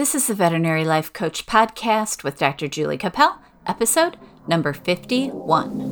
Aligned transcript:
This 0.00 0.14
is 0.14 0.28
the 0.28 0.34
Veterinary 0.34 0.86
Life 0.86 1.12
Coach 1.12 1.44
Podcast 1.44 2.24
with 2.24 2.38
Dr. 2.38 2.68
Julie 2.68 2.96
Cappel, 2.96 3.36
episode 3.66 4.16
number 4.48 4.72
51. 4.72 5.90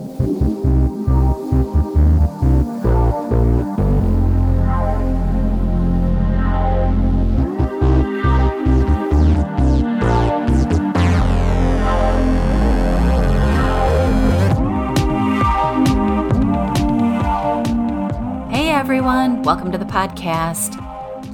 Hey 18.50 18.70
everyone, 18.70 19.42
welcome 19.42 19.70
to 19.70 19.76
the 19.76 19.84
podcast. 19.84 20.87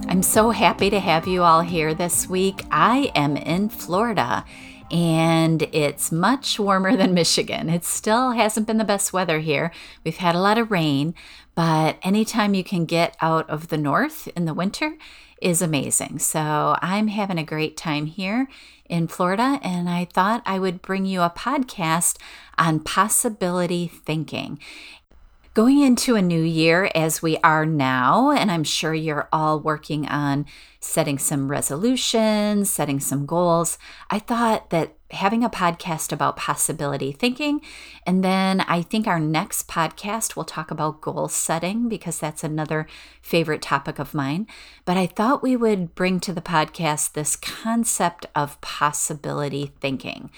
I'm 0.06 0.22
so 0.22 0.50
happy 0.50 0.90
to 0.90 1.00
have 1.00 1.26
you 1.26 1.42
all 1.42 1.62
here 1.62 1.94
this 1.94 2.28
week. 2.28 2.62
I 2.70 3.10
am 3.14 3.36
in 3.36 3.68
Florida 3.68 4.44
and 4.90 5.62
it's 5.72 6.12
much 6.12 6.58
warmer 6.58 6.96
than 6.96 7.14
Michigan. 7.14 7.68
It 7.68 7.84
still 7.84 8.32
hasn't 8.32 8.66
been 8.66 8.76
the 8.76 8.84
best 8.84 9.12
weather 9.12 9.40
here. 9.40 9.72
We've 10.04 10.18
had 10.18 10.34
a 10.34 10.40
lot 10.40 10.58
of 10.58 10.70
rain, 10.70 11.14
but 11.54 11.96
anytime 12.02 12.54
you 12.54 12.62
can 12.62 12.84
get 12.84 13.16
out 13.20 13.48
of 13.48 13.68
the 13.68 13.78
north 13.78 14.28
in 14.36 14.44
the 14.44 14.54
winter 14.54 14.96
is 15.40 15.62
amazing. 15.62 16.18
So 16.18 16.76
I'm 16.80 17.08
having 17.08 17.38
a 17.38 17.44
great 17.44 17.76
time 17.76 18.06
here 18.06 18.48
in 18.86 19.08
Florida, 19.08 19.58
and 19.62 19.88
I 19.88 20.04
thought 20.04 20.42
I 20.44 20.58
would 20.58 20.82
bring 20.82 21.06
you 21.06 21.22
a 21.22 21.30
podcast 21.30 22.18
on 22.58 22.80
possibility 22.80 23.86
thinking. 23.88 24.58
Going 25.54 25.82
into 25.82 26.16
a 26.16 26.20
new 26.20 26.42
year 26.42 26.90
as 26.96 27.22
we 27.22 27.38
are 27.44 27.64
now, 27.64 28.32
and 28.32 28.50
I'm 28.50 28.64
sure 28.64 28.92
you're 28.92 29.28
all 29.32 29.60
working 29.60 30.04
on 30.08 30.46
setting 30.80 31.16
some 31.16 31.48
resolutions, 31.48 32.68
setting 32.68 32.98
some 32.98 33.24
goals, 33.24 33.78
I 34.10 34.18
thought 34.18 34.70
that 34.70 34.96
having 35.12 35.44
a 35.44 35.48
podcast 35.48 36.10
about 36.10 36.34
possibility 36.36 37.12
thinking, 37.12 37.60
and 38.04 38.24
then 38.24 38.62
I 38.62 38.82
think 38.82 39.06
our 39.06 39.20
next 39.20 39.68
podcast 39.68 40.34
will 40.34 40.42
talk 40.42 40.72
about 40.72 41.00
goal 41.00 41.28
setting 41.28 41.88
because 41.88 42.18
that's 42.18 42.42
another 42.42 42.88
favorite 43.22 43.62
topic 43.62 44.00
of 44.00 44.12
mine. 44.12 44.48
But 44.84 44.96
I 44.96 45.06
thought 45.06 45.40
we 45.40 45.54
would 45.54 45.94
bring 45.94 46.18
to 46.18 46.32
the 46.32 46.40
podcast 46.40 47.12
this 47.12 47.36
concept 47.36 48.26
of 48.34 48.60
possibility 48.60 49.72
thinking. 49.80 50.32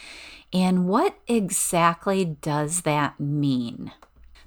And 0.53 0.87
what 0.87 1.17
exactly 1.27 2.27
does 2.27 2.83
that 2.83 3.19
mean? 3.19 3.93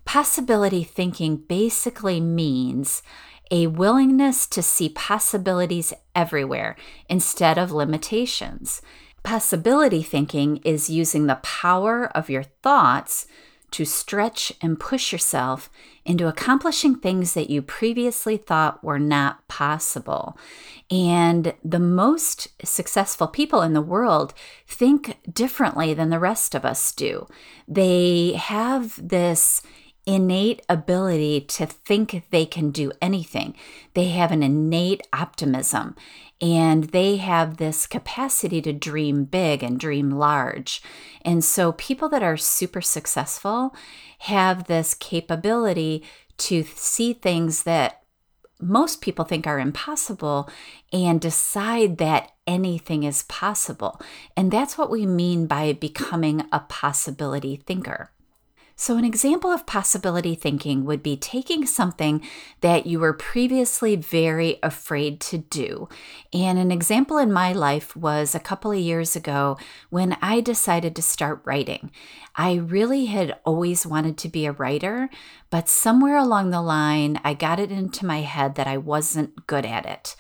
Possibility 0.10 0.84
thinking 0.84 1.38
basically 1.38 2.20
means 2.20 3.04
a 3.52 3.68
willingness 3.68 4.48
to 4.48 4.64
see 4.64 4.90
possibilities 4.90 5.94
everywhere 6.16 6.76
instead 7.08 7.60
of 7.60 7.72
limitations. 7.72 8.82
Possibility 9.22 10.02
thinking 10.02 10.58
is 10.64 10.90
using 10.90 11.28
the 11.28 11.36
power 11.44 12.08
of 12.18 12.28
your 12.28 12.42
thoughts 12.42 13.28
to 13.70 13.86
stretch 13.86 14.52
and 14.64 14.80
push 14.80 15.12
yourself 15.12 15.70
into 16.06 16.28
accomplishing 16.28 16.96
things 16.96 17.36
that 17.36 17.52
you 17.52 17.62
previously 17.62 18.36
thought 18.36 18.84
were 18.84 18.98
not 18.98 19.48
possible. 19.48 20.36
And 20.90 21.54
the 21.64 21.80
most 21.80 22.48
successful 22.68 23.28
people 23.28 23.62
in 23.62 23.74
the 23.74 23.80
world 23.80 24.34
think 24.66 25.20
differently 25.32 25.94
than 25.94 26.10
the 26.10 26.18
rest 26.18 26.56
of 26.56 26.66
us 26.66 26.92
do. 26.94 27.28
They 27.68 28.34
have 28.34 29.08
this 29.08 29.62
innate 30.06 30.62
ability 30.68 31.42
to 31.42 31.66
think 31.66 32.24
they 32.30 32.46
can 32.46 32.72
do 32.72 32.92
anything. 33.02 33.56
They 33.94 34.10
have 34.10 34.32
an 34.32 34.42
innate 34.42 35.02
optimism 35.14 35.96
and 36.42 36.86
they 36.86 37.18
have 37.18 37.58
this 37.58 37.86
capacity 37.86 38.62
to 38.62 38.74
dream 38.74 39.26
big 39.26 39.62
and 39.62 39.80
dream 39.80 40.12
large. 40.12 40.82
And 41.24 41.44
so, 41.44 41.74
people 41.74 42.10
that 42.10 42.24
are 42.24 42.38
super 42.38 42.82
successful 42.82 43.76
have 44.20 44.66
this 44.66 44.94
capability 44.94 46.04
to 46.38 46.64
see 46.64 47.14
things 47.14 47.64
that 47.64 48.04
most 48.62 49.02
people 49.02 49.26
think 49.26 49.48
are 49.48 49.60
impossible 49.60 50.50
and 50.92 51.22
decide 51.22 51.98
that 51.98 52.32
anything 52.46 53.04
is 53.04 53.24
possible. 53.24 54.02
And 54.36 54.52
that's 54.52 54.78
what 54.78 54.90
we 54.90 55.06
mean 55.06 55.48
by 55.48 55.74
becoming 55.74 56.46
a 56.52 56.62
possibility 56.62 57.58
thinker. 57.58 58.12
So, 58.82 58.96
an 58.96 59.04
example 59.04 59.52
of 59.52 59.66
possibility 59.66 60.36
thinking 60.36 60.86
would 60.86 61.04
be 61.04 61.18
taking 61.18 61.66
something 61.66 62.26
that 62.62 62.86
you 62.86 63.02
were 63.02 63.12
previously 63.12 63.98
very 63.98 64.58
afraid 64.64 65.20
to 65.20 65.40
do. 65.40 65.90
And 66.32 66.58
an 66.58 66.72
example 66.72 67.18
in 67.18 67.30
my 67.30 67.52
life 67.52 67.94
was 67.94 68.34
a 68.34 68.40
couple 68.40 68.72
of 68.72 68.80
years 68.80 69.18
ago 69.18 69.58
when 69.90 70.16
I 70.22 70.40
decided 70.40 70.96
to 70.96 71.02
start 71.02 71.42
writing. 71.44 71.92
I 72.38 72.54
really 72.54 73.08
had 73.08 73.38
always 73.44 73.86
wanted 73.86 74.18
to 74.20 74.30
be 74.30 74.46
a 74.46 74.54
writer, 74.54 75.10
but 75.50 75.68
somewhere 75.68 76.16
along 76.16 76.52
the 76.52 76.62
line, 76.62 77.20
I 77.22 77.34
got 77.34 77.60
it 77.60 77.74
into 77.74 78.06
my 78.06 78.22
head 78.22 78.56
that 78.56 78.68
I 78.68 78.78
wasn't 78.78 79.46
good 79.46 79.66
at 79.66 79.86
it. 79.86 80.16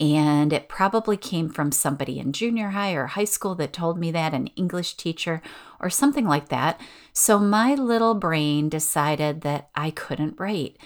And 0.00 0.52
it 0.52 0.68
probably 0.68 1.16
came 1.16 1.48
from 1.48 1.70
somebody 1.72 2.18
in 2.18 2.32
junior 2.32 2.70
high 2.70 2.94
or 2.94 3.06
high 3.06 3.24
school 3.24 3.54
that 3.56 3.72
told 3.72 3.98
me 3.98 4.10
that, 4.10 4.34
an 4.34 4.48
English 4.56 4.94
teacher 4.94 5.40
or 5.80 5.90
something 5.90 6.26
like 6.26 6.48
that. 6.48 6.80
So 7.12 7.38
my 7.38 7.74
little 7.74 8.14
brain 8.14 8.68
decided 8.68 9.42
that 9.42 9.68
I 9.74 9.90
couldn't 9.90 10.40
write. 10.40 10.76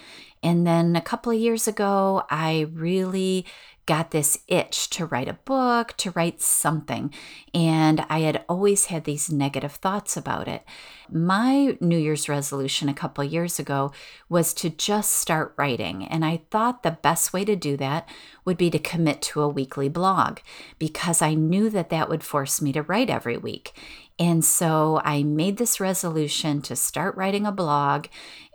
And 0.43 0.67
then 0.67 0.97
a 0.97 1.01
couple 1.01 1.33
of 1.33 1.39
years 1.39 1.67
ago, 1.69 2.25
I 2.31 2.67
really 2.73 3.47
got 3.89 4.11
this 4.11 4.41
itch 4.49 4.91
to 4.91 5.07
write 5.07 5.29
a 5.29 5.33
book, 5.33 5.97
to 5.97 6.11
write 6.11 6.43
something. 6.43 7.11
And 7.55 8.05
I 8.11 8.19
had 8.19 8.45
always 8.47 8.87
had 8.87 9.05
these 9.05 9.33
negative 9.33 9.73
thoughts 9.73 10.15
about 10.15 10.47
it. 10.47 10.63
My 11.11 11.79
New 11.81 11.97
Year's 11.97 12.29
resolution 12.29 12.91
a 12.91 12.95
couple 12.95 13.25
years 13.25 13.59
ago 13.59 13.91
was 14.29 14.53
to 14.55 14.69
just 14.69 15.13
start 15.13 15.55
writing. 15.57 16.05
And 16.05 16.23
I 16.23 16.43
thought 16.51 16.83
the 16.83 16.99
best 17.01 17.33
way 17.33 17.47
to 17.47 17.57
do 17.57 17.79
that 17.79 18.07
would 18.45 18.59
be 18.59 18.69
to 18.69 18.79
commit 18.79 19.23
to 19.23 19.41
a 19.41 19.49
weekly 19.49 19.89
blog 19.89 20.41
because 20.79 21.23
I 21.23 21.33
knew 21.33 21.71
that 21.71 21.89
that 21.89 22.11
would 22.11 22.23
force 22.23 22.61
me 22.61 22.75
to 22.75 22.83
write 22.83 23.09
every 23.09 23.39
week. 23.39 23.73
And 24.19 24.45
so 24.45 25.01
I 25.05 25.23
made 25.23 25.57
this 25.57 25.81
resolution 25.81 26.61
to 26.63 26.77
start 26.77 27.17
writing 27.17 27.47
a 27.47 27.53
blog. 27.53 28.07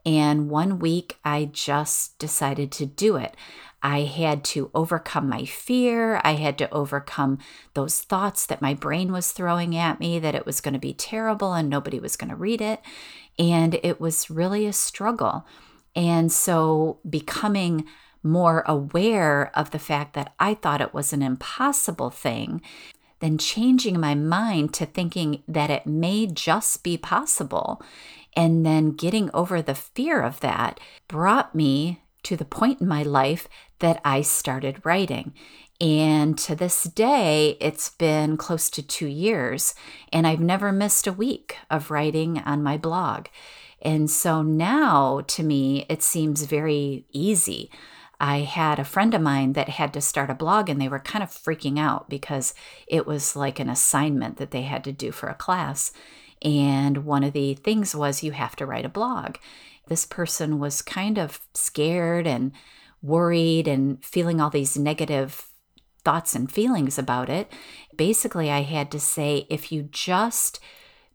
And 0.05 0.49
one 0.49 0.79
week 0.79 1.17
I 1.23 1.45
just 1.45 2.17
decided 2.19 2.71
to 2.73 2.85
do 2.85 3.15
it. 3.15 3.35
I 3.81 4.01
had 4.01 4.45
to 4.45 4.71
overcome 4.73 5.27
my 5.27 5.43
fear. 5.43 6.21
I 6.23 6.33
had 6.33 6.57
to 6.59 6.73
overcome 6.73 7.39
those 7.73 7.99
thoughts 8.01 8.45
that 8.45 8.61
my 8.61 8.73
brain 8.73 9.11
was 9.11 9.33
throwing 9.33 9.75
at 9.75 9.99
me 9.99 10.19
that 10.19 10.35
it 10.35 10.45
was 10.45 10.61
going 10.61 10.73
to 10.73 10.79
be 10.79 10.93
terrible 10.93 11.53
and 11.53 11.69
nobody 11.69 11.99
was 11.99 12.15
going 12.15 12.29
to 12.29 12.35
read 12.35 12.61
it. 12.61 12.81
And 13.37 13.79
it 13.83 13.99
was 13.99 14.29
really 14.29 14.65
a 14.65 14.73
struggle. 14.73 15.45
And 15.95 16.31
so 16.31 16.99
becoming 17.09 17.85
more 18.23 18.63
aware 18.65 19.51
of 19.53 19.71
the 19.71 19.79
fact 19.79 20.13
that 20.13 20.33
I 20.39 20.53
thought 20.53 20.81
it 20.81 20.93
was 20.93 21.11
an 21.11 21.21
impossible 21.21 22.09
thing, 22.09 22.61
then 23.23 23.37
changing 23.37 23.99
my 23.99 24.13
mind 24.13 24.73
to 24.73 24.85
thinking 24.85 25.43
that 25.47 25.69
it 25.69 25.87
may 25.87 26.27
just 26.27 26.83
be 26.83 26.97
possible, 26.97 27.81
and 28.35 28.65
then 28.65 28.91
getting 28.91 29.29
over 29.33 29.61
the 29.61 29.75
fear 29.75 30.21
of 30.21 30.41
that 30.41 30.79
brought 31.07 31.55
me 31.55 32.01
to 32.23 32.35
the 32.35 32.45
point 32.45 32.81
in 32.81 32.87
my 32.87 33.03
life 33.03 33.47
that 33.79 34.01
I 34.03 34.21
started 34.21 34.85
writing. 34.85 35.33
And 35.79 36.37
to 36.39 36.55
this 36.55 36.83
day, 36.83 37.57
it's 37.59 37.89
been 37.89 38.37
close 38.37 38.69
to 38.71 38.81
two 38.81 39.07
years, 39.07 39.73
and 40.11 40.27
I've 40.27 40.39
never 40.39 40.71
missed 40.71 41.07
a 41.07 41.13
week 41.13 41.57
of 41.69 41.91
writing 41.91 42.39
on 42.39 42.63
my 42.63 42.77
blog. 42.77 43.27
And 43.81 44.09
so 44.09 44.41
now 44.41 45.21
to 45.27 45.43
me, 45.43 45.85
it 45.89 46.01
seems 46.03 46.43
very 46.43 47.05
easy. 47.11 47.69
I 48.23 48.43
had 48.43 48.79
a 48.79 48.85
friend 48.85 49.13
of 49.13 49.21
mine 49.21 49.51
that 49.51 49.67
had 49.67 49.91
to 49.95 49.99
start 49.99 50.29
a 50.29 50.33
blog 50.33 50.69
and 50.69 50.79
they 50.79 50.87
were 50.87 50.99
kind 50.99 51.21
of 51.21 51.29
freaking 51.29 51.77
out 51.77 52.09
because 52.09 52.53
it 52.87 53.05
was 53.05 53.35
like 53.35 53.59
an 53.59 53.67
assignment 53.67 54.37
that 54.37 54.51
they 54.51 54.61
had 54.61 54.85
to 54.85 54.93
do 54.93 55.11
for 55.11 55.27
a 55.27 55.33
class. 55.33 55.91
And 56.41 57.03
one 57.03 57.25
of 57.25 57.33
the 57.33 57.55
things 57.55 57.93
was 57.93 58.23
you 58.23 58.31
have 58.31 58.55
to 58.55 58.65
write 58.65 58.85
a 58.85 58.89
blog. 58.89 59.35
This 59.87 60.05
person 60.05 60.57
was 60.57 60.81
kind 60.81 61.17
of 61.17 61.41
scared 61.53 62.25
and 62.25 62.53
worried 63.01 63.67
and 63.67 64.01
feeling 64.05 64.39
all 64.39 64.49
these 64.49 64.77
negative 64.77 65.49
thoughts 66.05 66.33
and 66.33 66.49
feelings 66.49 66.97
about 66.97 67.27
it. 67.27 67.51
Basically, 67.93 68.49
I 68.49 68.61
had 68.61 68.89
to 68.91 69.01
say 69.01 69.45
if 69.49 69.69
you 69.69 69.89
just 69.91 70.61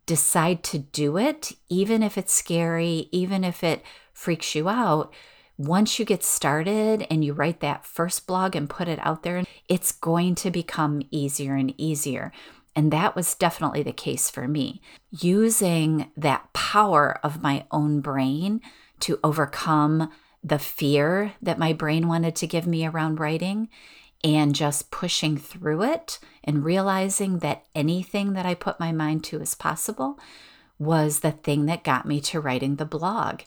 decide 0.04 0.62
to 0.64 0.78
do 0.78 1.16
it, 1.16 1.52
even 1.70 2.02
if 2.02 2.18
it's 2.18 2.34
scary, 2.34 3.08
even 3.12 3.44
if 3.44 3.64
it 3.64 3.82
freaks 4.12 4.54
you 4.54 4.68
out, 4.68 5.14
once 5.58 5.98
you 5.98 6.04
get 6.04 6.22
started 6.22 7.04
and 7.10 7.24
you 7.24 7.32
write 7.32 7.60
that 7.60 7.84
first 7.84 8.26
blog 8.26 8.54
and 8.54 8.70
put 8.70 8.88
it 8.88 9.00
out 9.02 9.24
there, 9.24 9.42
it's 9.68 9.92
going 9.92 10.36
to 10.36 10.50
become 10.50 11.02
easier 11.10 11.56
and 11.56 11.74
easier. 11.76 12.32
And 12.76 12.92
that 12.92 13.16
was 13.16 13.34
definitely 13.34 13.82
the 13.82 13.92
case 13.92 14.30
for 14.30 14.46
me. 14.46 14.80
Using 15.10 16.12
that 16.16 16.52
power 16.52 17.18
of 17.24 17.42
my 17.42 17.66
own 17.72 18.00
brain 18.00 18.60
to 19.00 19.18
overcome 19.24 20.10
the 20.44 20.60
fear 20.60 21.32
that 21.42 21.58
my 21.58 21.72
brain 21.72 22.06
wanted 22.06 22.36
to 22.36 22.46
give 22.46 22.66
me 22.66 22.86
around 22.86 23.18
writing 23.18 23.68
and 24.22 24.54
just 24.54 24.92
pushing 24.92 25.36
through 25.36 25.82
it 25.82 26.20
and 26.44 26.64
realizing 26.64 27.40
that 27.40 27.64
anything 27.74 28.34
that 28.34 28.46
I 28.46 28.54
put 28.54 28.78
my 28.78 28.92
mind 28.92 29.24
to 29.24 29.40
is 29.40 29.56
possible 29.56 30.18
was 30.78 31.20
the 31.20 31.32
thing 31.32 31.66
that 31.66 31.82
got 31.82 32.06
me 32.06 32.20
to 32.20 32.40
writing 32.40 32.76
the 32.76 32.84
blog. 32.84 33.40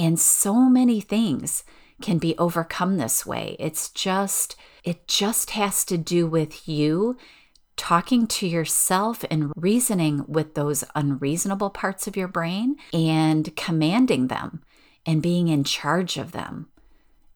And 0.00 0.18
so 0.18 0.54
many 0.54 1.02
things 1.02 1.62
can 2.00 2.16
be 2.16 2.34
overcome 2.38 2.96
this 2.96 3.26
way. 3.26 3.54
It's 3.58 3.90
just, 3.90 4.56
it 4.82 5.06
just 5.06 5.50
has 5.50 5.84
to 5.84 5.98
do 5.98 6.26
with 6.26 6.66
you 6.66 7.18
talking 7.76 8.26
to 8.26 8.46
yourself 8.46 9.26
and 9.30 9.52
reasoning 9.54 10.24
with 10.26 10.54
those 10.54 10.84
unreasonable 10.94 11.68
parts 11.68 12.06
of 12.06 12.16
your 12.16 12.28
brain 12.28 12.76
and 12.94 13.54
commanding 13.56 14.28
them 14.28 14.62
and 15.04 15.22
being 15.22 15.48
in 15.48 15.64
charge 15.64 16.16
of 16.16 16.32
them 16.32 16.68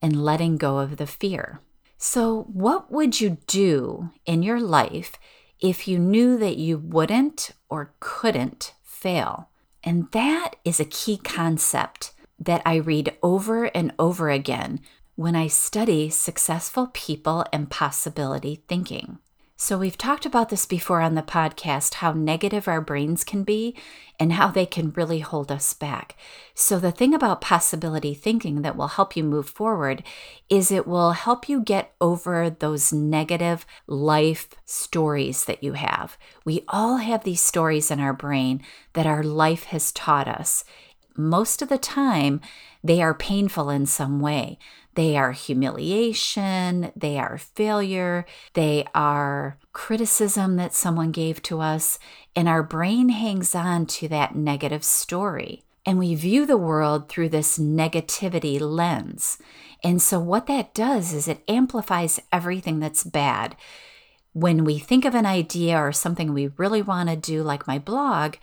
and 0.01 0.25
letting 0.25 0.57
go 0.57 0.79
of 0.79 0.97
the 0.97 1.05
fear. 1.05 1.61
So, 1.99 2.47
what 2.51 2.91
would 2.91 3.21
you 3.21 3.37
do 3.45 4.09
in 4.25 4.41
your 4.41 4.59
life 4.59 5.13
if 5.59 5.87
you 5.87 5.99
knew 5.99 6.35
that 6.39 6.57
you 6.57 6.79
wouldn't 6.79 7.51
or 7.69 7.93
couldn't 7.99 8.73
fail? 8.83 9.49
And 9.83 10.11
that 10.13 10.55
is 10.65 10.79
a 10.79 10.85
key 10.85 11.17
concept 11.17 12.11
that 12.39 12.61
I 12.65 12.75
read 12.75 13.15
over 13.23 13.65
and 13.65 13.93
over 13.97 14.29
again 14.29 14.79
when 15.15 15.35
I 15.35 15.47
study 15.47 16.09
successful 16.09 16.89
people 16.93 17.45
and 17.53 17.69
possibility 17.69 18.63
thinking. 18.67 19.19
So, 19.57 19.77
we've 19.77 19.97
talked 19.97 20.25
about 20.25 20.49
this 20.49 20.65
before 20.65 20.99
on 20.99 21.15
the 21.15 21.21
podcast 21.21 21.95
how 21.95 22.11
negative 22.11 22.67
our 22.67 22.81
brains 22.81 23.23
can 23.23 23.45
be 23.45 23.73
and 24.19 24.33
how 24.33 24.49
they 24.49 24.65
can 24.65 24.91
really 24.91 25.19
hold 25.19 25.49
us 25.49 25.73
back. 25.73 26.17
So, 26.53 26.77
the 26.77 26.91
thing 26.91 27.13
about 27.13 27.39
possibility 27.39 28.13
thinking 28.13 28.63
that 28.63 28.75
will 28.75 28.89
help 28.89 29.15
you 29.15 29.23
move 29.23 29.47
forward 29.47 30.03
is 30.49 30.71
it 30.71 30.85
will 30.85 31.11
help 31.11 31.47
you 31.47 31.61
get 31.61 31.93
over 32.01 32.49
those 32.49 32.91
negative 32.91 33.65
life 33.87 34.49
stories 34.65 35.45
that 35.45 35.63
you 35.63 35.71
have. 35.71 36.17
We 36.43 36.65
all 36.67 36.97
have 36.97 37.23
these 37.23 37.41
stories 37.41 37.89
in 37.89 38.01
our 38.01 38.13
brain 38.13 38.61
that 38.91 39.07
our 39.07 39.23
life 39.23 39.63
has 39.65 39.93
taught 39.93 40.27
us. 40.27 40.65
Most 41.17 41.61
of 41.61 41.69
the 41.69 41.77
time, 41.77 42.41
they 42.83 43.01
are 43.01 43.13
painful 43.13 43.69
in 43.69 43.85
some 43.85 44.19
way. 44.19 44.59
They 44.95 45.17
are 45.17 45.31
humiliation, 45.33 46.91
they 46.95 47.17
are 47.17 47.37
failure, 47.37 48.25
they 48.53 48.85
are 48.95 49.57
criticism 49.73 50.55
that 50.55 50.73
someone 50.73 51.11
gave 51.11 51.41
to 51.43 51.59
us, 51.59 51.99
and 52.35 52.47
our 52.47 52.63
brain 52.63 53.09
hangs 53.09 53.55
on 53.55 53.85
to 53.87 54.07
that 54.09 54.35
negative 54.35 54.83
story. 54.83 55.63
And 55.85 55.99
we 55.99 56.15
view 56.15 56.45
the 56.45 56.57
world 56.57 57.09
through 57.09 57.29
this 57.29 57.57
negativity 57.57 58.59
lens. 58.59 59.37
And 59.83 60.01
so, 60.01 60.19
what 60.19 60.47
that 60.47 60.73
does 60.73 61.13
is 61.13 61.27
it 61.27 61.43
amplifies 61.47 62.19
everything 62.31 62.79
that's 62.79 63.03
bad. 63.03 63.55
When 64.33 64.63
we 64.63 64.79
think 64.79 65.05
of 65.05 65.13
an 65.13 65.25
idea 65.25 65.77
or 65.77 65.91
something 65.91 66.33
we 66.33 66.47
really 66.57 66.81
want 66.81 67.09
to 67.09 67.15
do, 67.15 67.43
like 67.43 67.67
my 67.67 67.79
blog, 67.79 68.35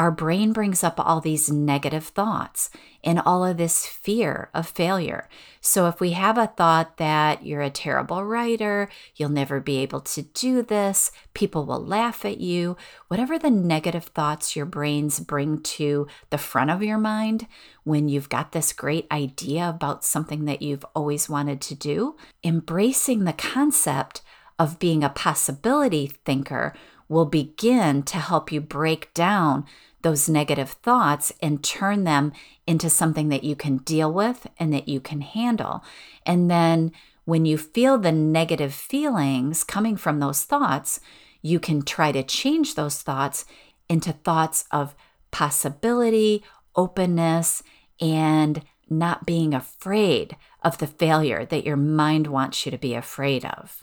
our 0.00 0.10
brain 0.10 0.54
brings 0.54 0.82
up 0.82 0.98
all 0.98 1.20
these 1.20 1.50
negative 1.50 2.06
thoughts 2.06 2.70
and 3.04 3.20
all 3.20 3.44
of 3.44 3.58
this 3.58 3.84
fear 3.84 4.48
of 4.54 4.66
failure. 4.66 5.28
So, 5.60 5.88
if 5.88 6.00
we 6.00 6.12
have 6.12 6.38
a 6.38 6.46
thought 6.46 6.96
that 6.96 7.44
you're 7.44 7.60
a 7.60 7.68
terrible 7.68 8.24
writer, 8.24 8.88
you'll 9.14 9.28
never 9.28 9.60
be 9.60 9.76
able 9.80 10.00
to 10.00 10.22
do 10.22 10.62
this, 10.62 11.12
people 11.34 11.66
will 11.66 11.84
laugh 11.84 12.24
at 12.24 12.40
you, 12.40 12.78
whatever 13.08 13.38
the 13.38 13.50
negative 13.50 14.04
thoughts 14.04 14.56
your 14.56 14.64
brains 14.64 15.20
bring 15.20 15.60
to 15.60 16.06
the 16.30 16.38
front 16.38 16.70
of 16.70 16.82
your 16.82 16.96
mind 16.96 17.46
when 17.84 18.08
you've 18.08 18.30
got 18.30 18.52
this 18.52 18.72
great 18.72 19.06
idea 19.12 19.68
about 19.68 20.02
something 20.02 20.46
that 20.46 20.62
you've 20.62 20.86
always 20.94 21.28
wanted 21.28 21.60
to 21.60 21.74
do, 21.74 22.16
embracing 22.42 23.24
the 23.24 23.34
concept 23.34 24.22
of 24.58 24.78
being 24.78 25.04
a 25.04 25.10
possibility 25.10 26.06
thinker 26.06 26.72
will 27.10 27.26
begin 27.26 28.04
to 28.04 28.16
help 28.16 28.52
you 28.52 28.60
break 28.60 29.12
down 29.12 29.66
those 30.02 30.28
negative 30.28 30.70
thoughts 30.70 31.32
and 31.42 31.62
turn 31.62 32.04
them 32.04 32.32
into 32.66 32.88
something 32.88 33.28
that 33.28 33.44
you 33.44 33.54
can 33.56 33.78
deal 33.78 34.10
with 34.10 34.46
and 34.58 34.72
that 34.72 34.88
you 34.88 35.00
can 35.00 35.20
handle. 35.20 35.84
And 36.24 36.50
then 36.50 36.92
when 37.24 37.44
you 37.44 37.58
feel 37.58 37.98
the 37.98 38.12
negative 38.12 38.72
feelings 38.72 39.64
coming 39.64 39.96
from 39.96 40.20
those 40.20 40.44
thoughts, 40.44 41.00
you 41.42 41.58
can 41.58 41.82
try 41.82 42.12
to 42.12 42.22
change 42.22 42.76
those 42.76 43.02
thoughts 43.02 43.44
into 43.88 44.12
thoughts 44.12 44.64
of 44.70 44.94
possibility, 45.32 46.44
openness, 46.76 47.62
and 48.00 48.62
not 48.88 49.26
being 49.26 49.52
afraid 49.52 50.36
of 50.62 50.78
the 50.78 50.86
failure 50.86 51.44
that 51.44 51.64
your 51.66 51.76
mind 51.76 52.28
wants 52.28 52.64
you 52.64 52.70
to 52.70 52.78
be 52.78 52.94
afraid 52.94 53.44
of. 53.44 53.82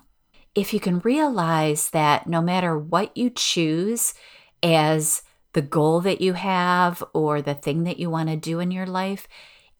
If 0.57 0.73
you 0.73 0.79
can 0.79 1.01
realize 1.01 1.91
that 1.91 2.25
no 2.25 2.41
matter 2.41 2.75
what 2.75 3.15
you 3.15 3.29
choose 3.29 4.15
as 4.63 5.21
the 5.53 5.61
goal 5.61 6.01
that 6.01 6.19
you 6.19 6.33
have 6.33 7.03
or 7.13 7.43
the 7.43 7.53
thing 7.53 7.83
that 7.83 7.99
you 7.99 8.09
want 8.09 8.29
to 8.29 8.35
do 8.35 8.59
in 8.59 8.71
your 8.71 8.87
life, 8.87 9.27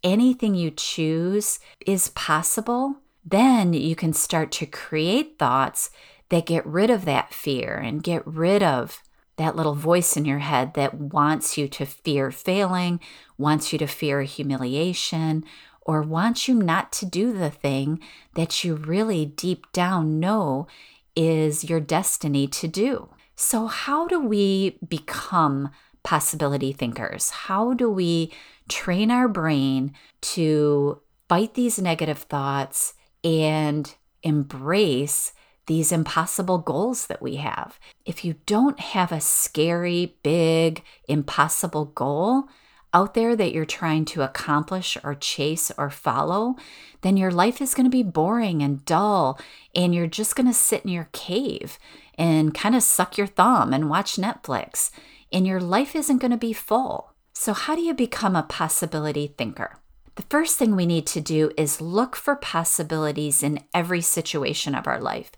anything 0.03 0.53
you 0.53 0.69
choose 0.69 1.57
is 1.87 2.09
possible, 2.09 2.97
then 3.25 3.73
you 3.73 3.95
can 3.95 4.13
start 4.13 4.51
to 4.51 4.67
create 4.67 5.39
thoughts 5.39 5.89
that 6.29 6.45
get 6.45 6.63
rid 6.63 6.91
of 6.91 7.05
that 7.05 7.33
fear 7.33 7.77
and 7.77 8.03
get 8.03 8.21
rid 8.27 8.61
of 8.61 9.01
that 9.37 9.55
little 9.55 9.73
voice 9.73 10.15
in 10.15 10.25
your 10.25 10.39
head 10.39 10.75
that 10.75 10.93
wants 10.93 11.57
you 11.57 11.67
to 11.69 11.87
fear 11.87 12.29
failing, 12.29 12.99
wants 13.35 13.73
you 13.73 13.79
to 13.79 13.87
fear 13.87 14.21
humiliation, 14.21 15.43
or 15.87 16.01
wants 16.01 16.47
you 16.47 16.53
not 16.53 16.91
to 16.91 17.05
do 17.05 17.31
the 17.31 17.49
thing 17.49 17.99
that 18.35 18.63
you 18.63 18.75
really 18.75 19.25
deep 19.25 19.71
down 19.71 20.19
know 20.19 20.67
is 21.15 21.67
your 21.67 21.79
destiny 21.79 22.45
to 22.45 22.67
do. 22.67 23.09
So, 23.35 23.67
how 23.67 24.07
do 24.07 24.19
we 24.19 24.77
become 24.87 25.69
possibility 26.03 26.73
thinkers? 26.73 27.29
How 27.29 27.73
do 27.73 27.89
we 27.89 28.31
train 28.67 29.09
our 29.09 29.27
brain 29.27 29.93
to 30.21 31.01
fight 31.29 31.53
these 31.53 31.79
negative 31.79 32.19
thoughts 32.19 32.93
and 33.23 33.93
embrace 34.23 35.33
these 35.67 35.91
impossible 35.91 36.57
goals 36.57 37.07
that 37.07 37.21
we 37.21 37.35
have? 37.35 37.79
If 38.05 38.25
you 38.25 38.35
don't 38.45 38.79
have 38.79 39.11
a 39.11 39.21
scary, 39.21 40.17
big, 40.23 40.83
impossible 41.07 41.85
goal, 41.85 42.49
out 42.93 43.13
there 43.13 43.35
that 43.35 43.51
you're 43.51 43.65
trying 43.65 44.05
to 44.05 44.21
accomplish 44.21 44.97
or 45.03 45.15
chase 45.15 45.71
or 45.77 45.89
follow, 45.89 46.55
then 47.01 47.17
your 47.17 47.31
life 47.31 47.61
is 47.61 47.73
going 47.73 47.85
to 47.85 47.89
be 47.89 48.03
boring 48.03 48.61
and 48.61 48.85
dull, 48.85 49.39
and 49.75 49.93
you're 49.93 50.07
just 50.07 50.35
going 50.35 50.47
to 50.47 50.53
sit 50.53 50.83
in 50.83 50.91
your 50.91 51.09
cave 51.11 51.77
and 52.17 52.53
kind 52.53 52.75
of 52.75 52.83
suck 52.83 53.17
your 53.17 53.27
thumb 53.27 53.73
and 53.73 53.89
watch 53.89 54.15
Netflix, 54.15 54.89
and 55.31 55.45
your 55.45 55.59
life 55.59 55.95
isn't 55.95 56.17
going 56.19 56.31
to 56.31 56.37
be 56.37 56.53
full. 56.53 57.13
So, 57.33 57.53
how 57.53 57.75
do 57.75 57.81
you 57.81 57.93
become 57.93 58.35
a 58.35 58.43
possibility 58.43 59.27
thinker? 59.37 59.79
The 60.15 60.23
first 60.23 60.57
thing 60.57 60.75
we 60.75 60.87
need 60.87 61.05
to 61.07 61.21
do 61.21 61.51
is 61.55 61.79
look 61.79 62.15
for 62.15 62.35
possibilities 62.35 63.43
in 63.43 63.63
every 63.73 64.01
situation 64.01 64.73
of 64.73 64.87
our 64.87 64.99
life 64.99 65.31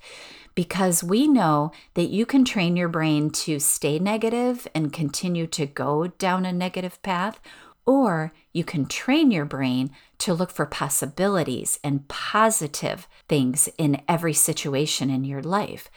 because 0.60 1.02
we 1.02 1.26
know 1.26 1.72
that 1.94 2.10
you 2.10 2.26
can 2.26 2.44
train 2.44 2.76
your 2.76 2.90
brain 2.90 3.30
to 3.30 3.58
stay 3.62 3.98
negative 3.98 4.68
and 4.76 4.92
continue 4.92 5.48
to 5.48 5.66
go 5.66 6.08
down 6.08 6.46
a 6.46 6.52
negative 6.52 7.02
path, 7.02 7.40
or 7.86 8.34
you 8.52 8.66
can 8.66 8.86
train 8.86 9.32
your 9.32 9.46
brain 9.46 9.90
to 10.18 10.34
look 10.34 10.52
for 10.52 10.66
possibilities 10.66 11.80
and 11.82 12.06
positive 12.10 13.08
things 13.30 13.70
in 13.78 14.02
every 14.06 14.34
situation 14.34 15.10
in 15.10 15.24
your 15.24 15.42
life 15.42 15.90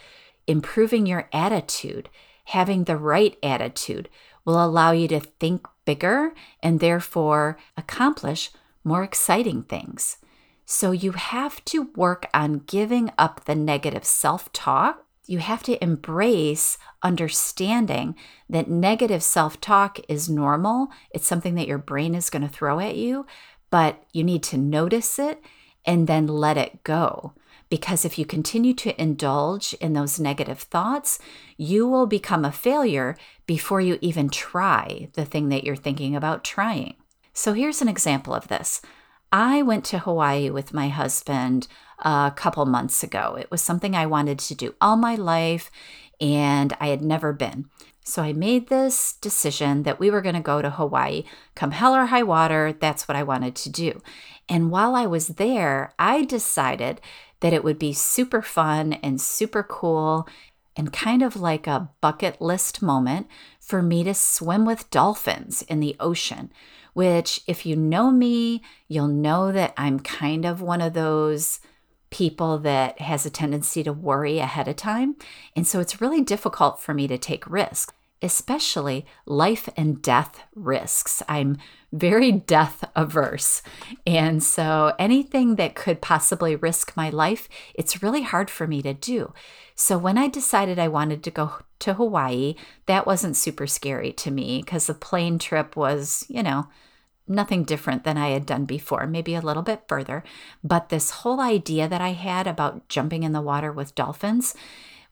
improving 0.47 1.07
your 1.07 1.28
attitude, 1.33 2.09
having 2.45 2.85
the 2.85 2.97
right 2.97 3.37
attitude 3.42 4.09
will 4.45 4.64
allow 4.64 4.92
you 4.92 5.09
to 5.09 5.19
think 5.19 5.66
bigger 5.85 6.33
and 6.62 6.78
therefore 6.78 7.59
accomplish 7.76 8.52
more 8.85 9.02
exciting 9.02 9.64
things. 9.64 10.19
So 10.64 10.92
you 10.92 11.12
have 11.12 11.64
to 11.66 11.90
work 11.97 12.28
on 12.33 12.62
giving 12.66 13.11
up 13.19 13.45
the 13.45 13.54
negative 13.54 14.04
self 14.04 14.52
talk. 14.52 15.04
You 15.26 15.38
have 15.38 15.62
to 15.64 15.83
embrace 15.83 16.78
understanding 17.02 18.16
that 18.49 18.69
negative 18.69 19.23
self 19.23 19.61
talk 19.61 19.99
is 20.09 20.28
normal. 20.28 20.88
It's 21.11 21.26
something 21.26 21.54
that 21.57 21.69
your 21.69 21.78
brain 21.78 22.14
is 22.14 22.31
going 22.31 22.42
to 22.42 22.49
throw 22.49 22.81
at 22.81 22.97
you, 22.97 23.26
but 23.71 24.02
you 24.12 24.25
need 24.25 24.42
to 24.45 24.57
notice 24.57 25.19
it 25.19 25.40
and 25.85 26.07
then 26.07 26.26
let 26.26 26.57
it 26.57 26.85
go. 26.85 27.35
Because 27.69 28.04
if 28.04 28.19
you 28.19 28.26
continue 28.26 28.75
to 28.75 29.00
indulge 29.00 29.73
in 29.75 29.95
those 29.95 30.21
negative 30.21 30.59
thoughts, 30.59 31.19
you 31.57 31.88
will 31.88 32.07
become 32.07 32.45
a 32.45 32.52
failure 32.52 33.16
before 33.47 33.81
you 33.81 33.99
even 34.02 34.28
try 34.28 35.09
the 35.14 35.25
thing 35.25 35.49
that 35.49 35.64
you're 35.64 35.75
thinking 35.75 36.14
about 36.14 36.45
trying. 36.45 36.97
So 37.33 37.54
here's 37.54 37.81
an 37.81 37.88
example 37.88 38.35
of 38.35 38.49
this. 38.49 38.83
I 39.33 39.62
went 39.62 39.87
to 39.87 40.01
Hawaii 40.01 40.51
with 40.51 40.75
my 40.75 40.91
husband 40.91 41.67
uh, 42.05 42.31
a 42.31 42.37
couple 42.37 42.67
months 42.67 43.03
ago. 43.03 43.37
It 43.41 43.51
was 43.51 43.62
something 43.62 43.97
I 43.97 44.05
wanted 44.05 44.39
to 44.41 44.55
do 44.55 44.75
all 44.79 44.97
my 44.97 45.15
life, 45.15 45.71
and 46.21 46.77
I 46.79 46.89
had 46.89 47.01
never 47.01 47.33
been. 47.33 47.71
So 48.05 48.23
I 48.23 48.35
made 48.35 48.69
this 48.69 49.15
decision 49.15 49.85
that 49.85 49.99
we 49.99 50.11
were 50.11 50.21
going 50.21 50.35
to 50.35 50.41
go 50.41 50.61
to 50.61 50.71
Hawaii. 50.71 51.25
Come 51.55 51.71
hell 51.71 51.95
or 51.95 52.07
high 52.07 52.25
water, 52.25 52.75
that's 52.79 53.09
what 53.09 53.17
I 53.17 53.23
wanted 53.23 53.55
to 53.57 53.71
do. 53.71 54.03
And 54.49 54.71
while 54.71 54.95
I 54.95 55.07
was 55.07 55.29
there, 55.29 55.95
I 55.99 56.25
decided 56.25 57.01
that 57.41 57.53
it 57.53 57.65
would 57.65 57.79
be 57.79 57.93
super 57.93 58.43
fun 58.43 58.95
and 58.95 59.21
super 59.21 59.62
cool 59.62 60.29
and 60.77 60.93
kind 60.93 61.23
of 61.23 61.37
like 61.37 61.67
a 61.67 61.91
bucket 62.01 62.41
list 62.41 62.83
moment 62.83 63.29
for 63.61 63.83
me 63.83 64.05
to 64.05 64.15
swim 64.15 64.65
with 64.65 64.91
dolphins 64.91 65.62
in 65.62 65.81
the 65.81 65.97
ocean. 66.01 66.53
Which, 66.93 67.41
if 67.47 67.65
you 67.65 67.77
know 67.77 68.11
me, 68.11 68.63
you'll 68.89 69.09
know 69.09 69.51
that 69.53 69.73
I'm 69.77 70.01
kind 70.01 70.45
of 70.45 70.61
one 70.61 70.81
of 70.81 70.93
those 70.93 71.61
people 72.11 72.59
that 72.59 73.01
has 73.01 73.25
a 73.25 73.31
tendency 73.31 73.83
to 73.83 73.93
worry 73.93 74.39
ahead 74.39 74.69
of 74.69 74.77
time. 74.77 75.17
And 75.57 75.67
so 75.67 75.81
it's 75.81 76.01
really 76.01 76.21
difficult 76.21 76.81
for 76.81 76.93
me 76.93 77.09
to 77.09 77.17
take 77.17 77.49
risks 77.49 77.93
especially 78.23 79.05
life 79.26 79.69
and 79.76 80.00
death 80.00 80.43
risks. 80.55 81.23
I'm 81.29 81.59
very 81.93 82.33
death 82.33 82.85
averse. 82.97 83.62
And 84.07 84.43
so 84.43 84.95
anything 84.99 85.57
that 85.57 85.75
could 85.75 86.00
possibly 86.00 86.57
risk 86.57 86.97
my 86.97 87.11
life, 87.11 87.49
it's 87.75 88.02
really 88.02 88.23
hard 88.23 88.49
for 88.49 88.67
me 88.67 88.81
to 88.83 88.95
do. 88.95 89.33
So 89.75 89.99
when 89.99 90.17
I 90.17 90.29
decided 90.29 90.79
I 90.79 90.88
wanted 90.88 91.23
to 91.25 91.31
go 91.31 91.52
to 91.81 91.95
Hawaii, 91.95 92.55
that 92.87 93.07
wasn't 93.07 93.37
super 93.37 93.67
scary 93.67 94.12
to 94.12 94.31
me 94.31 94.62
because 94.62 94.87
the 94.87 94.95
plane 94.95 95.38
trip 95.38 95.76
was, 95.76 96.25
you 96.29 96.43
know, 96.43 96.69
nothing 97.29 97.64
different 97.64 98.05
than 98.05 98.17
I 98.17 98.31
had 98.31 98.47
done 98.47 98.64
before, 98.64 99.07
maybe 99.07 99.35
a 99.35 99.41
little 99.41 99.62
bit 99.62 99.83
further. 99.88 100.23
But 100.62 100.88
this 100.88 101.11
whole 101.11 101.41
idea 101.41 101.88
that 101.88 102.00
I 102.00 102.11
had 102.11 102.47
about 102.47 102.88
jumping 102.88 103.23
in 103.23 103.33
the 103.33 103.41
water 103.41 103.73
with 103.73 103.95
dolphins, 103.95 104.55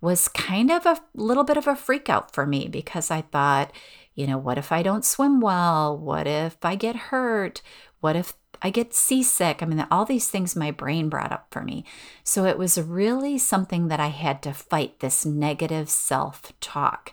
was 0.01 0.29
kind 0.29 0.71
of 0.71 0.87
a 0.87 1.01
little 1.15 1.45
bit 1.45 1.57
of 1.57 1.67
a 1.67 1.77
freak 1.77 2.09
out 2.09 2.33
for 2.35 2.47
me 2.47 2.69
because 2.69 3.11
I 3.11 3.23
thought, 3.23 3.73
you 4.15 4.27
know, 4.27 4.39
what 4.39 4.59
if 4.59 4.73
I 4.73 4.83
don't 4.83 5.05
swim 5.05 5.41
well? 5.41 5.97
What 5.97 6.27
if 6.27 6.57
I 6.63 6.75
get 6.75 6.97
hurt? 6.97 7.63
What 8.01 8.17
if 8.17 8.35
I 8.63 8.71
get 8.71 8.95
seasick? 8.95 9.63
I 9.63 9.67
mean, 9.67 9.87
all 9.91 10.05
these 10.05 10.29
things 10.29 10.57
my 10.57 10.71
brain 10.71 11.09
brought 11.09 11.33
up 11.33 11.49
for 11.51 11.63
me. 11.63 11.85
So 12.25 12.45
it 12.45 12.59
was 12.59 12.81
really 12.81 13.39
something 13.39 13.89
that 13.89 14.01
I 14.01 14.09
had 14.09 14.43
to 14.43 14.53
fight 14.53 15.01
this 15.01 15.25
negative 15.25 15.89
self 15.89 16.53
talk. 16.61 17.13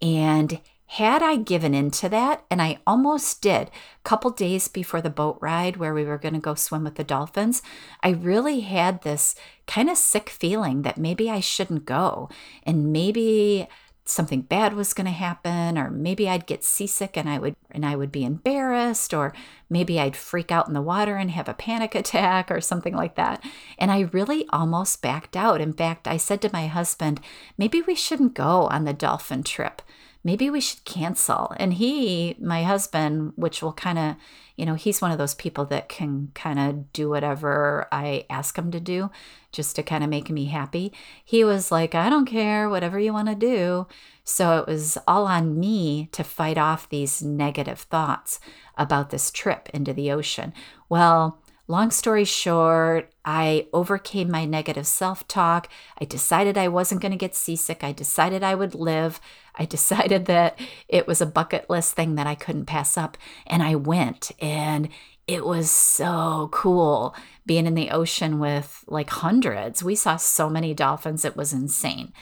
And 0.00 0.60
had 0.92 1.22
I 1.22 1.36
given 1.36 1.74
into 1.74 2.08
that, 2.08 2.44
and 2.50 2.62
I 2.62 2.78
almost 2.86 3.42
did, 3.42 3.68
a 3.68 3.70
couple 4.04 4.30
days 4.30 4.68
before 4.68 5.02
the 5.02 5.10
boat 5.10 5.36
ride 5.40 5.76
where 5.76 5.92
we 5.92 6.04
were 6.04 6.16
going 6.16 6.32
to 6.32 6.40
go 6.40 6.54
swim 6.54 6.84
with 6.84 6.94
the 6.94 7.04
dolphins, 7.04 7.60
I 8.02 8.10
really 8.10 8.60
had 8.60 9.02
this 9.02 9.34
kind 9.68 9.88
of 9.88 9.96
sick 9.96 10.28
feeling 10.28 10.82
that 10.82 10.98
maybe 10.98 11.30
I 11.30 11.40
shouldn't 11.40 11.84
go 11.84 12.28
and 12.64 12.92
maybe 12.92 13.68
something 14.10 14.40
bad 14.40 14.72
was 14.72 14.94
going 14.94 15.04
to 15.04 15.12
happen 15.12 15.76
or 15.76 15.90
maybe 15.90 16.28
I'd 16.28 16.46
get 16.46 16.64
seasick 16.64 17.16
and 17.16 17.28
I 17.28 17.38
would 17.38 17.54
and 17.70 17.84
I 17.84 17.94
would 17.94 18.10
be 18.10 18.24
embarrassed 18.24 19.12
or 19.12 19.34
maybe 19.68 20.00
I'd 20.00 20.16
freak 20.16 20.50
out 20.50 20.66
in 20.66 20.74
the 20.74 20.80
water 20.82 21.16
and 21.16 21.30
have 21.30 21.48
a 21.48 21.54
panic 21.54 21.94
attack 21.94 22.50
or 22.50 22.60
something 22.60 22.94
like 22.94 23.14
that. 23.16 23.44
And 23.78 23.90
I 23.90 24.08
really 24.12 24.46
almost 24.48 25.02
backed 25.02 25.36
out. 25.36 25.60
In 25.60 25.72
fact, 25.74 26.08
I 26.08 26.16
said 26.16 26.40
to 26.42 26.50
my 26.52 26.66
husband, 26.66 27.20
maybe 27.58 27.82
we 27.82 27.94
shouldn't 27.94 28.34
go 28.34 28.66
on 28.68 28.84
the 28.84 28.94
dolphin 28.94 29.42
trip 29.42 29.82
maybe 30.24 30.50
we 30.50 30.60
should 30.60 30.84
cancel. 30.84 31.54
And 31.58 31.74
he, 31.74 32.36
my 32.40 32.62
husband, 32.62 33.32
which 33.36 33.62
will 33.62 33.72
kind 33.72 33.98
of, 33.98 34.16
you 34.56 34.66
know, 34.66 34.74
he's 34.74 35.00
one 35.00 35.12
of 35.12 35.18
those 35.18 35.34
people 35.34 35.64
that 35.66 35.88
can 35.88 36.30
kind 36.34 36.58
of 36.58 36.92
do 36.92 37.08
whatever 37.08 37.86
I 37.92 38.26
ask 38.28 38.56
him 38.56 38.70
to 38.72 38.80
do 38.80 39.10
just 39.52 39.76
to 39.76 39.82
kind 39.82 40.02
of 40.02 40.10
make 40.10 40.30
me 40.30 40.46
happy. 40.46 40.92
He 41.24 41.44
was 41.44 41.70
like, 41.70 41.94
I 41.94 42.10
don't 42.10 42.26
care, 42.26 42.68
whatever 42.68 42.98
you 42.98 43.12
want 43.12 43.28
to 43.28 43.34
do. 43.34 43.86
So 44.24 44.58
it 44.58 44.66
was 44.66 44.98
all 45.06 45.26
on 45.26 45.58
me 45.58 46.08
to 46.12 46.24
fight 46.24 46.58
off 46.58 46.88
these 46.88 47.22
negative 47.22 47.80
thoughts 47.80 48.40
about 48.76 49.10
this 49.10 49.30
trip 49.30 49.68
into 49.72 49.92
the 49.92 50.10
ocean. 50.10 50.52
Well, 50.88 51.40
Long 51.70 51.90
story 51.90 52.24
short, 52.24 53.12
I 53.26 53.66
overcame 53.74 54.30
my 54.30 54.46
negative 54.46 54.86
self 54.86 55.28
talk. 55.28 55.68
I 56.00 56.06
decided 56.06 56.56
I 56.56 56.68
wasn't 56.68 57.02
going 57.02 57.12
to 57.12 57.18
get 57.18 57.34
seasick. 57.34 57.84
I 57.84 57.92
decided 57.92 58.42
I 58.42 58.54
would 58.54 58.74
live. 58.74 59.20
I 59.54 59.64
decided 59.66 60.24
that 60.26 60.58
it 60.88 61.06
was 61.06 61.20
a 61.20 61.26
bucket 61.26 61.68
list 61.68 61.94
thing 61.94 62.14
that 62.14 62.26
I 62.26 62.34
couldn't 62.34 62.64
pass 62.64 62.96
up. 62.96 63.18
And 63.46 63.62
I 63.62 63.74
went, 63.74 64.32
and 64.40 64.88
it 65.26 65.44
was 65.44 65.70
so 65.70 66.48
cool 66.52 67.14
being 67.44 67.66
in 67.66 67.74
the 67.74 67.90
ocean 67.90 68.38
with 68.38 68.82
like 68.86 69.10
hundreds. 69.10 69.82
We 69.82 69.94
saw 69.94 70.16
so 70.16 70.48
many 70.48 70.72
dolphins, 70.72 71.26
it 71.26 71.36
was 71.36 71.52
insane. 71.52 72.14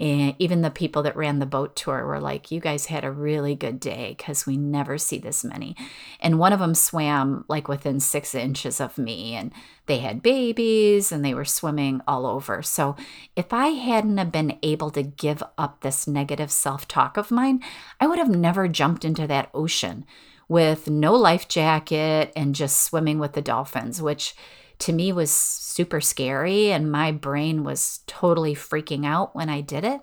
And 0.00 0.34
even 0.40 0.62
the 0.62 0.70
people 0.70 1.04
that 1.04 1.16
ran 1.16 1.38
the 1.38 1.46
boat 1.46 1.76
tour 1.76 2.04
were 2.04 2.20
like, 2.20 2.50
You 2.50 2.58
guys 2.58 2.86
had 2.86 3.04
a 3.04 3.12
really 3.12 3.54
good 3.54 3.78
day 3.78 4.14
because 4.18 4.44
we 4.44 4.56
never 4.56 4.98
see 4.98 5.18
this 5.18 5.44
many. 5.44 5.76
And 6.18 6.38
one 6.38 6.52
of 6.52 6.58
them 6.58 6.74
swam 6.74 7.44
like 7.46 7.68
within 7.68 8.00
six 8.00 8.34
inches 8.34 8.80
of 8.80 8.98
me, 8.98 9.34
and 9.34 9.52
they 9.86 9.98
had 9.98 10.22
babies 10.22 11.12
and 11.12 11.24
they 11.24 11.34
were 11.34 11.44
swimming 11.44 12.00
all 12.08 12.26
over. 12.26 12.60
So 12.60 12.96
if 13.36 13.52
I 13.52 13.68
hadn't 13.68 14.18
have 14.18 14.32
been 14.32 14.58
able 14.62 14.90
to 14.90 15.02
give 15.02 15.44
up 15.56 15.80
this 15.80 16.08
negative 16.08 16.50
self 16.50 16.88
talk 16.88 17.16
of 17.16 17.30
mine, 17.30 17.62
I 18.00 18.08
would 18.08 18.18
have 18.18 18.30
never 18.30 18.66
jumped 18.66 19.04
into 19.04 19.28
that 19.28 19.50
ocean 19.54 20.06
with 20.48 20.90
no 20.90 21.14
life 21.14 21.46
jacket 21.48 22.32
and 22.34 22.54
just 22.54 22.80
swimming 22.80 23.18
with 23.18 23.32
the 23.34 23.42
dolphins, 23.42 24.02
which 24.02 24.34
to 24.80 24.92
me 24.92 25.12
was 25.12 25.30
super 25.30 26.00
scary 26.00 26.72
and 26.72 26.90
my 26.90 27.12
brain 27.12 27.64
was 27.64 28.00
totally 28.06 28.54
freaking 28.54 29.06
out 29.06 29.34
when 29.34 29.48
I 29.48 29.60
did 29.60 29.84
it. 29.84 30.00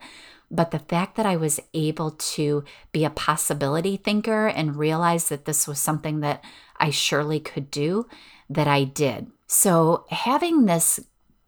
But 0.49 0.71
the 0.71 0.79
fact 0.79 1.15
that 1.15 1.25
I 1.25 1.37
was 1.37 1.61
able 1.73 2.11
to 2.11 2.65
be 2.91 3.05
a 3.05 3.09
possibility 3.09 3.95
thinker 3.95 4.47
and 4.47 4.75
realize 4.75 5.29
that 5.29 5.45
this 5.45 5.65
was 5.65 5.79
something 5.79 6.19
that 6.19 6.43
I 6.77 6.89
surely 6.89 7.39
could 7.39 7.71
do, 7.71 8.07
that 8.49 8.67
I 8.67 8.83
did. 8.83 9.27
So 9.47 10.05
having 10.09 10.65
this 10.65 10.99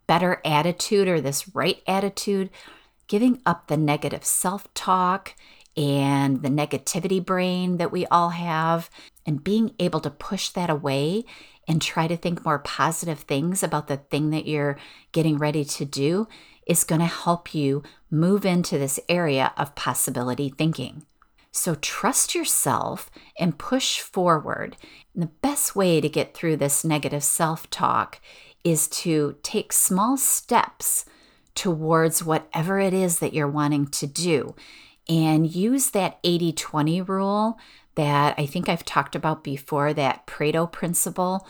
better 0.08 0.42
attitude 0.46 1.08
or 1.08 1.20
this 1.20 1.54
right 1.56 1.82
attitude, 1.86 2.50
giving 3.08 3.42
up 3.46 3.68
the 3.68 3.78
negative 3.78 4.24
self 4.24 4.74
talk 4.74 5.36
and 5.76 6.42
the 6.42 6.50
negativity 6.50 7.24
brain 7.24 7.78
that 7.78 7.92
we 7.92 8.06
all 8.08 8.30
have, 8.30 8.90
and 9.26 9.44
being 9.44 9.74
able 9.80 10.00
to 10.02 10.10
push 10.10 10.50
that 10.50 10.70
away 10.70 11.24
and 11.68 11.82
try 11.82 12.08
to 12.08 12.18
think 12.18 12.44
more 12.44 12.60
positive 12.60 13.20
things 13.20 13.64
about 13.64 13.88
the 13.88 13.98
thing 13.98 14.30
that 14.32 14.48
you're 14.48 14.78
getting 15.12 15.38
ready 15.38 15.64
to 15.64 15.86
do 15.86 16.28
is 16.68 16.84
going 16.84 17.02
to 17.02 17.08
help 17.08 17.54
you 17.54 17.84
move 18.10 18.46
into 18.46 18.78
this 18.78 19.00
area 19.10 19.54
of 19.58 19.76
possibility 19.76 20.50
thinking. 20.50 21.06
So 21.52 21.76
trust 21.76 22.34
yourself 22.34 23.12
and 23.38 23.58
push 23.58 24.00
forward. 24.00 24.76
And 25.14 25.24
the 25.24 25.32
best 25.42 25.76
way 25.76 26.02
to 26.02 26.10
get 26.10 26.34
through 26.34 26.58
this 26.58 26.84
negative 26.84 27.24
self 27.24 27.70
talk 27.70 28.20
is 28.64 28.88
to 28.88 29.38
take 29.44 29.72
small 29.72 30.18
steps 30.18 31.06
towards 31.54 32.24
whatever 32.24 32.80
it 32.80 32.94
is 32.94 33.20
that 33.20 33.34
you're 33.34 33.48
wanting 33.48 33.86
to 33.88 34.08
do 34.08 34.56
and 35.08 35.54
use 35.54 35.92
that 35.92 36.18
80 36.24 36.54
20 36.54 37.02
rule 37.02 37.60
that 37.96 38.36
I 38.38 38.46
think 38.46 38.68
I've 38.68 38.86
talked 38.86 39.16
about 39.16 39.44
before, 39.44 39.94
that 39.94 40.26
Pareto 40.28 40.72
principle, 40.72 41.48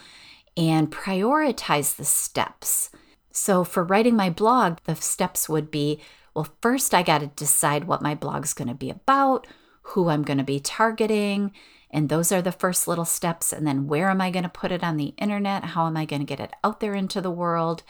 and 0.56 0.92
prioritize 0.92 1.96
the 1.96 2.06
steps. 2.06 2.90
So, 3.32 3.64
for 3.64 3.84
writing 3.84 4.16
my 4.16 4.30
blog, 4.30 4.78
the 4.86 4.96
steps 4.96 5.50
would 5.50 5.72
be 5.72 6.00
well, 6.34 6.48
first, 6.62 6.94
I 6.94 7.04
got 7.04 7.20
to 7.20 7.28
decide 7.28 7.84
what 7.84 8.02
my 8.02 8.16
blog's 8.16 8.54
going 8.54 8.68
to 8.68 8.74
be 8.74 8.90
about, 8.90 9.46
who 9.82 10.10
I'm 10.10 10.24
going 10.24 10.40
to 10.40 10.44
be 10.44 10.60
targeting. 10.60 11.52
And 11.92 12.10
those 12.10 12.32
are 12.32 12.42
the 12.42 12.52
first 12.52 12.88
little 12.88 13.06
steps. 13.06 13.54
And 13.54 13.68
then, 13.68 13.88
where 13.88 14.10
am 14.10 14.20
I 14.20 14.32
going 14.32 14.44
to 14.44 14.50
put 14.50 14.72
it 14.72 14.84
on 14.84 14.98
the 14.98 15.14
internet? 15.18 15.64
How 15.64 15.86
am 15.86 15.96
I 15.96 16.06
going 16.06 16.22
to 16.22 16.26
get 16.26 16.40
it 16.40 16.52
out 16.64 16.80
there 16.80 16.96
into 16.96 17.22
the 17.22 17.32
world? 17.32 17.84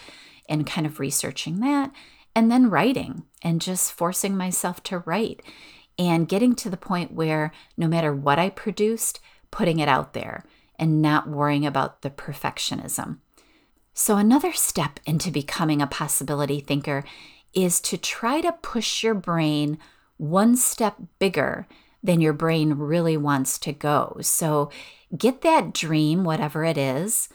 And 0.49 0.67
kind 0.67 0.85
of 0.85 0.99
researching 0.99 1.61
that. 1.61 1.91
And 2.35 2.51
then 2.51 2.69
writing 2.69 3.23
and 3.41 3.61
just 3.61 3.93
forcing 3.93 4.35
myself 4.35 4.83
to 4.83 4.99
write 4.99 5.41
and 5.97 6.27
getting 6.27 6.55
to 6.55 6.69
the 6.69 6.77
point 6.77 7.13
where 7.13 7.51
no 7.77 7.87
matter 7.87 8.13
what 8.13 8.39
I 8.39 8.49
produced, 8.49 9.19
putting 9.51 9.79
it 9.79 9.87
out 9.87 10.13
there 10.13 10.43
and 10.77 11.01
not 11.01 11.27
worrying 11.27 11.65
about 11.65 12.01
the 12.01 12.09
perfectionism. 12.09 13.19
So, 13.93 14.17
another 14.17 14.53
step 14.53 14.99
into 15.05 15.29
becoming 15.29 15.81
a 15.81 15.87
possibility 15.87 16.59
thinker 16.59 17.03
is 17.53 17.79
to 17.81 17.97
try 17.97 18.41
to 18.41 18.51
push 18.51 19.03
your 19.03 19.13
brain 19.13 19.77
one 20.17 20.55
step 20.55 20.95
bigger 21.19 21.67
than 22.01 22.19
your 22.19 22.33
brain 22.33 22.73
really 22.73 23.15
wants 23.15 23.59
to 23.59 23.71
go. 23.71 24.17
So, 24.21 24.71
get 25.15 25.41
that 25.41 25.73
dream, 25.73 26.23
whatever 26.23 26.65
it 26.65 26.77
is, 26.77 27.29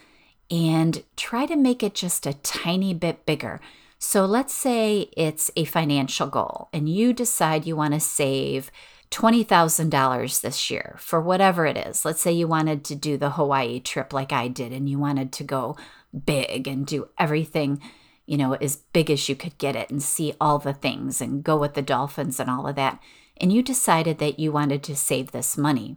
and 0.51 1.05
try 1.17 1.47
to 1.47 1.57
make 1.57 1.83
it 1.83 1.95
just 1.95 2.27
a 2.27 2.35
tiny 2.35 2.93
bit 2.93 3.25
bigger. 3.25 3.61
So 3.99 4.25
let's 4.25 4.55
say 4.55 5.11
it's 5.17 5.51
a 5.57 5.65
financial 5.65 6.29
goal 6.29 6.69
and 6.73 6.89
you 6.89 7.13
decide 7.13 7.67
you 7.67 7.75
want 7.75 7.95
to 7.95 8.01
save 8.01 8.71
$20,000 9.11 10.41
this 10.41 10.71
year 10.71 10.95
for 10.99 11.21
whatever 11.21 11.67
it 11.67 11.77
is. 11.77 12.05
Let's 12.05 12.21
say 12.21 12.31
you 12.31 12.47
wanted 12.47 12.85
to 12.85 12.95
do 12.95 13.17
the 13.17 13.31
Hawaii 13.31 13.81
trip 13.81 14.13
like 14.13 14.33
I 14.33 14.49
did 14.49 14.73
and 14.73 14.89
you 14.89 14.99
wanted 14.99 15.33
to 15.33 15.45
go 15.45 15.77
big 16.25 16.69
and 16.69 16.87
do 16.87 17.09
everything, 17.19 17.81
you 18.25 18.37
know, 18.37 18.53
as 18.55 18.77
big 18.77 19.11
as 19.11 19.29
you 19.29 19.35
could 19.35 19.59
get 19.59 19.75
it 19.75 19.91
and 19.91 20.03
see 20.03 20.35
all 20.41 20.59
the 20.59 20.75
things 20.75 21.21
and 21.21 21.43
go 21.43 21.57
with 21.57 21.75
the 21.75 21.83
dolphins 21.83 22.39
and 22.39 22.49
all 22.49 22.69
of 22.69 22.77
that. 22.77 23.01
And 23.39 23.53
you 23.53 23.63
decided 23.63 24.19
that 24.19 24.39
you 24.39 24.53
wanted 24.53 24.83
to 24.85 24.97
save 24.97 25.33
this 25.33 25.57
money. 25.57 25.97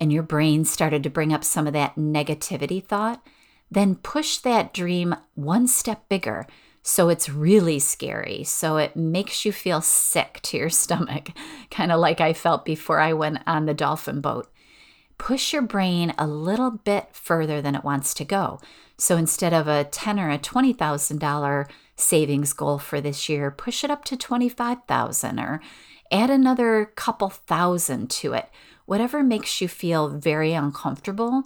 And 0.00 0.12
your 0.12 0.22
brain 0.22 0.64
started 0.64 1.02
to 1.02 1.10
bring 1.10 1.32
up 1.32 1.44
some 1.44 1.66
of 1.66 1.72
that 1.72 1.96
negativity 1.96 2.84
thought. 2.84 3.24
Then 3.70 3.96
push 3.96 4.38
that 4.38 4.72
dream 4.72 5.14
one 5.34 5.66
step 5.66 6.08
bigger 6.08 6.46
So 6.88 7.10
it's 7.10 7.28
really 7.28 7.80
scary. 7.80 8.44
So 8.44 8.78
it 8.78 8.96
makes 8.96 9.44
you 9.44 9.52
feel 9.52 9.82
sick 9.82 10.40
to 10.44 10.56
your 10.56 10.70
stomach, 10.84 11.32
kind 11.70 11.92
of 11.92 12.00
like 12.00 12.18
I 12.22 12.32
felt 12.32 12.64
before 12.64 12.98
I 12.98 13.12
went 13.12 13.40
on 13.46 13.66
the 13.66 13.74
dolphin 13.74 14.22
boat. 14.22 14.50
Push 15.18 15.52
your 15.52 15.60
brain 15.60 16.14
a 16.16 16.26
little 16.26 16.70
bit 16.70 17.08
further 17.12 17.60
than 17.60 17.74
it 17.74 17.84
wants 17.84 18.14
to 18.14 18.24
go. 18.24 18.58
So 18.96 19.18
instead 19.18 19.52
of 19.52 19.68
a 19.68 19.84
ten 19.84 20.18
or 20.18 20.30
a 20.30 20.38
twenty 20.38 20.72
thousand 20.72 21.18
dollar 21.18 21.68
savings 21.96 22.54
goal 22.54 22.78
for 22.78 23.02
this 23.02 23.28
year, 23.28 23.50
push 23.50 23.84
it 23.84 23.90
up 23.90 24.06
to 24.06 24.16
twenty 24.16 24.48
five 24.48 24.78
thousand 24.88 25.38
or 25.40 25.60
add 26.10 26.30
another 26.30 26.90
couple 26.96 27.28
thousand 27.28 28.08
to 28.22 28.32
it. 28.32 28.48
Whatever 28.86 29.22
makes 29.22 29.60
you 29.60 29.68
feel 29.68 30.08
very 30.08 30.54
uncomfortable 30.54 31.42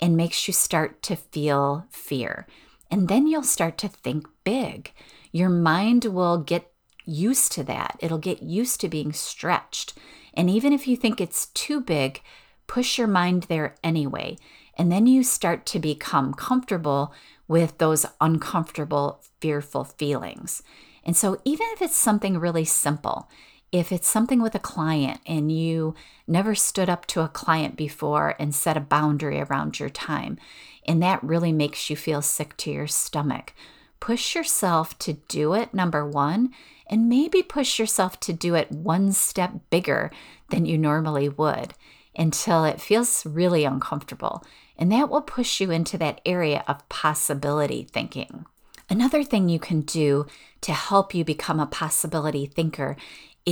and 0.00 0.16
makes 0.16 0.48
you 0.48 0.52
start 0.52 1.00
to 1.02 1.14
feel 1.14 1.86
fear. 1.90 2.48
And 2.90 3.08
then 3.08 3.26
you'll 3.26 3.42
start 3.42 3.78
to 3.78 3.88
think 3.88 4.26
big. 4.44 4.92
Your 5.32 5.48
mind 5.48 6.04
will 6.06 6.38
get 6.38 6.72
used 7.04 7.52
to 7.52 7.64
that. 7.64 7.96
It'll 8.00 8.18
get 8.18 8.42
used 8.42 8.80
to 8.80 8.88
being 8.88 9.12
stretched. 9.12 9.96
And 10.34 10.50
even 10.50 10.72
if 10.72 10.86
you 10.86 10.96
think 10.96 11.20
it's 11.20 11.46
too 11.46 11.80
big, 11.80 12.22
push 12.66 12.98
your 12.98 13.08
mind 13.08 13.44
there 13.44 13.76
anyway. 13.82 14.38
And 14.76 14.90
then 14.90 15.06
you 15.06 15.22
start 15.22 15.66
to 15.66 15.78
become 15.78 16.34
comfortable 16.34 17.12
with 17.48 17.78
those 17.78 18.06
uncomfortable, 18.20 19.22
fearful 19.40 19.84
feelings. 19.84 20.62
And 21.04 21.16
so, 21.16 21.40
even 21.44 21.66
if 21.72 21.82
it's 21.82 21.96
something 21.96 22.38
really 22.38 22.64
simple, 22.64 23.28
if 23.72 23.92
it's 23.92 24.08
something 24.08 24.42
with 24.42 24.54
a 24.54 24.60
client 24.60 25.20
and 25.26 25.50
you 25.50 25.94
never 26.26 26.54
stood 26.54 26.88
up 26.88 27.06
to 27.06 27.22
a 27.22 27.28
client 27.28 27.76
before 27.76 28.34
and 28.38 28.54
set 28.54 28.76
a 28.76 28.80
boundary 28.80 29.40
around 29.40 29.78
your 29.78 29.88
time, 29.88 30.38
and 30.86 31.02
that 31.02 31.22
really 31.22 31.52
makes 31.52 31.90
you 31.90 31.96
feel 31.96 32.22
sick 32.22 32.56
to 32.58 32.70
your 32.70 32.86
stomach, 32.86 33.54
push 34.00 34.34
yourself 34.34 34.98
to 35.00 35.14
do 35.14 35.54
it, 35.54 35.74
number 35.74 36.06
one, 36.06 36.50
and 36.88 37.08
maybe 37.08 37.42
push 37.42 37.78
yourself 37.78 38.18
to 38.20 38.32
do 38.32 38.54
it 38.54 38.72
one 38.72 39.12
step 39.12 39.52
bigger 39.70 40.10
than 40.50 40.66
you 40.66 40.76
normally 40.76 41.28
would 41.28 41.74
until 42.16 42.64
it 42.64 42.80
feels 42.80 43.24
really 43.24 43.64
uncomfortable. 43.64 44.44
And 44.76 44.90
that 44.90 45.08
will 45.08 45.22
push 45.22 45.60
you 45.60 45.70
into 45.70 45.96
that 45.98 46.20
area 46.26 46.64
of 46.66 46.88
possibility 46.88 47.84
thinking. 47.84 48.46
Another 48.88 49.22
thing 49.22 49.48
you 49.48 49.60
can 49.60 49.82
do 49.82 50.26
to 50.62 50.72
help 50.72 51.14
you 51.14 51.24
become 51.24 51.60
a 51.60 51.66
possibility 51.66 52.46
thinker 52.46 52.96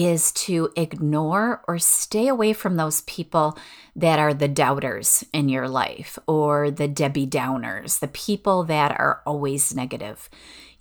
is 0.06 0.32
to 0.32 0.70
ignore 0.76 1.62
or 1.66 1.78
stay 1.78 2.28
away 2.28 2.52
from 2.52 2.76
those 2.76 3.02
people 3.02 3.58
that 3.96 4.18
are 4.18 4.34
the 4.34 4.48
doubters 4.48 5.24
in 5.32 5.48
your 5.48 5.68
life 5.68 6.18
or 6.26 6.70
the 6.70 6.88
Debbie 6.88 7.26
Downers, 7.26 7.98
the 7.98 8.08
people 8.08 8.64
that 8.64 8.92
are 8.92 9.22
always 9.26 9.74
negative. 9.74 10.28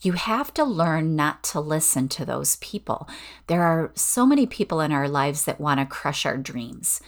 You 0.02 0.14
have 0.14 0.54
to 0.56 0.64
learn 0.64 1.16
not 1.16 1.44
to 1.46 1.60
listen 1.60 2.08
to 2.10 2.26
those 2.26 2.58
people. 2.58 3.08
There 3.48 3.64
are 3.64 3.92
so 3.96 4.26
many 4.26 4.46
people 4.46 4.82
in 4.82 4.92
our 4.92 5.08
lives 5.08 5.46
that 5.46 5.60
want 5.60 5.80
to 5.80 5.86
crush 5.86 6.26
our 6.26 6.38
dreams. 6.38 7.02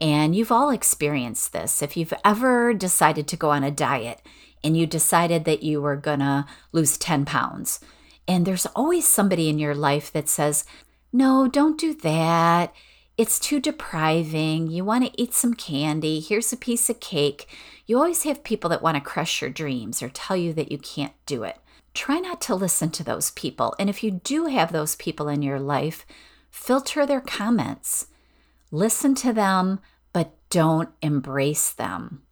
And 0.00 0.34
you've 0.34 0.52
all 0.52 0.70
experienced 0.70 1.52
this. 1.52 1.82
If 1.82 1.96
you've 1.96 2.12
ever 2.24 2.74
decided 2.74 3.28
to 3.28 3.36
go 3.36 3.50
on 3.50 3.64
a 3.64 3.70
diet 3.70 4.20
and 4.62 4.76
you 4.76 4.86
decided 4.86 5.44
that 5.44 5.62
you 5.62 5.80
were 5.80 5.96
going 5.96 6.18
to 6.18 6.46
lose 6.72 6.98
10 6.98 7.24
pounds, 7.24 7.80
and 8.26 8.46
there's 8.46 8.66
always 8.66 9.06
somebody 9.06 9.48
in 9.48 9.58
your 9.58 9.74
life 9.74 10.12
that 10.12 10.28
says, 10.28 10.64
no, 11.14 11.46
don't 11.46 11.78
do 11.78 11.94
that. 11.94 12.74
It's 13.16 13.38
too 13.38 13.60
depriving. 13.60 14.66
You 14.66 14.84
want 14.84 15.06
to 15.06 15.22
eat 15.22 15.32
some 15.32 15.54
candy. 15.54 16.18
Here's 16.18 16.52
a 16.52 16.56
piece 16.56 16.90
of 16.90 16.98
cake. 16.98 17.46
You 17.86 17.98
always 17.98 18.24
have 18.24 18.42
people 18.42 18.68
that 18.70 18.82
want 18.82 18.96
to 18.96 19.00
crush 19.00 19.40
your 19.40 19.50
dreams 19.50 20.02
or 20.02 20.08
tell 20.08 20.36
you 20.36 20.52
that 20.54 20.72
you 20.72 20.78
can't 20.78 21.12
do 21.24 21.44
it. 21.44 21.58
Try 21.94 22.18
not 22.18 22.40
to 22.42 22.56
listen 22.56 22.90
to 22.90 23.04
those 23.04 23.30
people. 23.30 23.76
And 23.78 23.88
if 23.88 24.02
you 24.02 24.10
do 24.10 24.46
have 24.46 24.72
those 24.72 24.96
people 24.96 25.28
in 25.28 25.40
your 25.40 25.60
life, 25.60 26.04
filter 26.50 27.06
their 27.06 27.20
comments. 27.20 28.08
Listen 28.72 29.14
to 29.14 29.32
them, 29.32 29.78
but 30.12 30.34
don't 30.50 30.88
embrace 31.00 31.70
them 31.70 32.22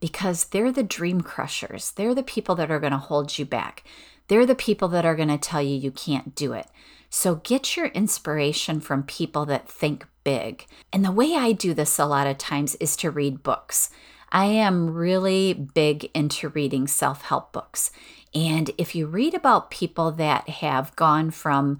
because 0.00 0.44
they're 0.44 0.70
the 0.70 0.82
dream 0.82 1.22
crushers. 1.22 1.92
They're 1.92 2.14
the 2.14 2.22
people 2.22 2.54
that 2.56 2.70
are 2.70 2.78
going 2.78 2.92
to 2.92 2.98
hold 2.98 3.38
you 3.38 3.46
back. 3.46 3.84
They're 4.28 4.44
the 4.44 4.54
people 4.54 4.88
that 4.88 5.06
are 5.06 5.16
going 5.16 5.28
to 5.28 5.38
tell 5.38 5.62
you 5.62 5.74
you 5.74 5.90
can't 5.90 6.34
do 6.34 6.52
it. 6.52 6.66
So 7.10 7.36
get 7.36 7.76
your 7.76 7.86
inspiration 7.86 8.80
from 8.80 9.02
people 9.02 9.46
that 9.46 9.68
think 9.68 10.06
big. 10.24 10.66
And 10.92 11.04
the 11.04 11.12
way 11.12 11.34
I 11.34 11.52
do 11.52 11.74
this 11.74 11.98
a 11.98 12.04
lot 12.04 12.26
of 12.26 12.38
times 12.38 12.74
is 12.76 12.96
to 12.96 13.10
read 13.10 13.42
books. 13.42 13.90
I 14.30 14.44
am 14.46 14.90
really 14.90 15.54
big 15.54 16.10
into 16.14 16.50
reading 16.50 16.86
self 16.86 17.22
help 17.22 17.52
books. 17.52 17.90
And 18.34 18.70
if 18.76 18.94
you 18.94 19.06
read 19.06 19.34
about 19.34 19.70
people 19.70 20.12
that 20.12 20.48
have 20.48 20.94
gone 20.96 21.30
from 21.30 21.78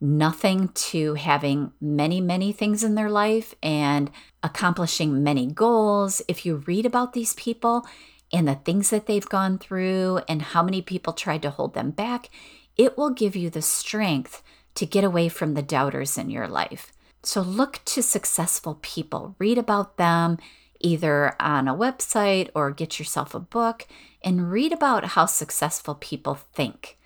nothing 0.00 0.68
to 0.68 1.14
having 1.14 1.72
many, 1.80 2.20
many 2.20 2.50
things 2.50 2.82
in 2.82 2.94
their 2.94 3.10
life 3.10 3.54
and 3.62 4.10
accomplishing 4.42 5.22
many 5.22 5.46
goals, 5.46 6.22
if 6.28 6.46
you 6.46 6.56
read 6.66 6.86
about 6.86 7.12
these 7.12 7.34
people 7.34 7.86
and 8.32 8.48
the 8.48 8.54
things 8.54 8.90
that 8.90 9.06
they've 9.06 9.28
gone 9.28 9.58
through 9.58 10.20
and 10.28 10.40
how 10.40 10.62
many 10.62 10.80
people 10.80 11.12
tried 11.12 11.42
to 11.42 11.50
hold 11.50 11.74
them 11.74 11.90
back, 11.90 12.30
it 12.76 12.96
will 12.96 13.10
give 13.10 13.36
you 13.36 13.50
the 13.50 13.62
strength 13.62 14.42
to 14.74 14.86
get 14.86 15.04
away 15.04 15.28
from 15.28 15.54
the 15.54 15.62
doubters 15.62 16.16
in 16.16 16.30
your 16.30 16.48
life. 16.48 16.92
So 17.22 17.40
look 17.40 17.80
to 17.86 18.02
successful 18.02 18.78
people, 18.82 19.36
read 19.38 19.58
about 19.58 19.96
them 19.96 20.38
either 20.80 21.36
on 21.40 21.68
a 21.68 21.74
website 21.74 22.50
or 22.54 22.70
get 22.70 22.98
yourself 22.98 23.34
a 23.34 23.40
book 23.40 23.86
and 24.24 24.50
read 24.50 24.72
about 24.72 25.04
how 25.04 25.26
successful 25.26 25.94
people 25.94 26.34
think 26.34 26.98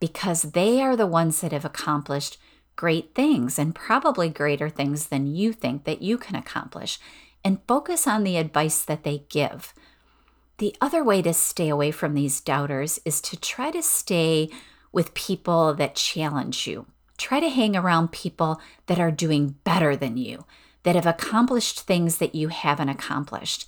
because 0.00 0.42
they 0.42 0.80
are 0.80 0.96
the 0.96 1.06
ones 1.06 1.40
that 1.40 1.52
have 1.52 1.64
accomplished 1.64 2.38
great 2.76 3.14
things 3.14 3.58
and 3.58 3.74
probably 3.74 4.28
greater 4.28 4.68
things 4.68 5.06
than 5.06 5.34
you 5.34 5.52
think 5.52 5.84
that 5.84 6.02
you 6.02 6.18
can 6.18 6.36
accomplish 6.36 6.98
and 7.44 7.60
focus 7.68 8.06
on 8.06 8.24
the 8.24 8.36
advice 8.36 8.82
that 8.82 9.04
they 9.04 9.24
give. 9.28 9.74
The 10.58 10.74
other 10.80 11.02
way 11.02 11.22
to 11.22 11.34
stay 11.34 11.68
away 11.68 11.90
from 11.90 12.14
these 12.14 12.40
doubters 12.40 13.00
is 13.04 13.20
to 13.22 13.36
try 13.36 13.70
to 13.70 13.82
stay 13.82 14.50
with 14.92 15.14
people 15.14 15.74
that 15.74 15.96
challenge 15.96 16.66
you. 16.66 16.86
Try 17.16 17.40
to 17.40 17.48
hang 17.48 17.76
around 17.76 18.12
people 18.12 18.60
that 18.86 18.98
are 18.98 19.10
doing 19.10 19.56
better 19.64 19.96
than 19.96 20.16
you, 20.16 20.44
that 20.82 20.94
have 20.94 21.06
accomplished 21.06 21.80
things 21.80 22.18
that 22.18 22.34
you 22.34 22.48
haven't 22.48 22.88
accomplished. 22.88 23.66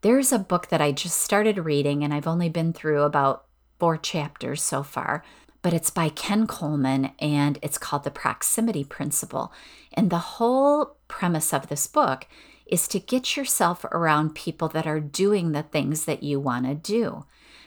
There's 0.00 0.32
a 0.32 0.38
book 0.38 0.68
that 0.68 0.80
I 0.80 0.92
just 0.92 1.20
started 1.20 1.58
reading, 1.58 2.04
and 2.04 2.14
I've 2.14 2.26
only 2.26 2.48
been 2.48 2.72
through 2.72 3.02
about 3.02 3.46
four 3.78 3.96
chapters 3.96 4.62
so 4.62 4.82
far, 4.82 5.24
but 5.62 5.72
it's 5.72 5.90
by 5.90 6.08
Ken 6.08 6.46
Coleman 6.46 7.10
and 7.18 7.58
it's 7.62 7.78
called 7.78 8.04
The 8.04 8.10
Proximity 8.10 8.84
Principle. 8.84 9.52
And 9.92 10.10
the 10.10 10.18
whole 10.18 10.96
premise 11.08 11.52
of 11.52 11.68
this 11.68 11.86
book 11.86 12.26
is 12.66 12.86
to 12.88 13.00
get 13.00 13.36
yourself 13.36 13.84
around 13.86 14.34
people 14.34 14.68
that 14.68 14.86
are 14.86 15.00
doing 15.00 15.52
the 15.52 15.62
things 15.62 16.04
that 16.04 16.22
you 16.22 16.38
want 16.38 16.66
to 16.66 16.74
do. 16.74 17.24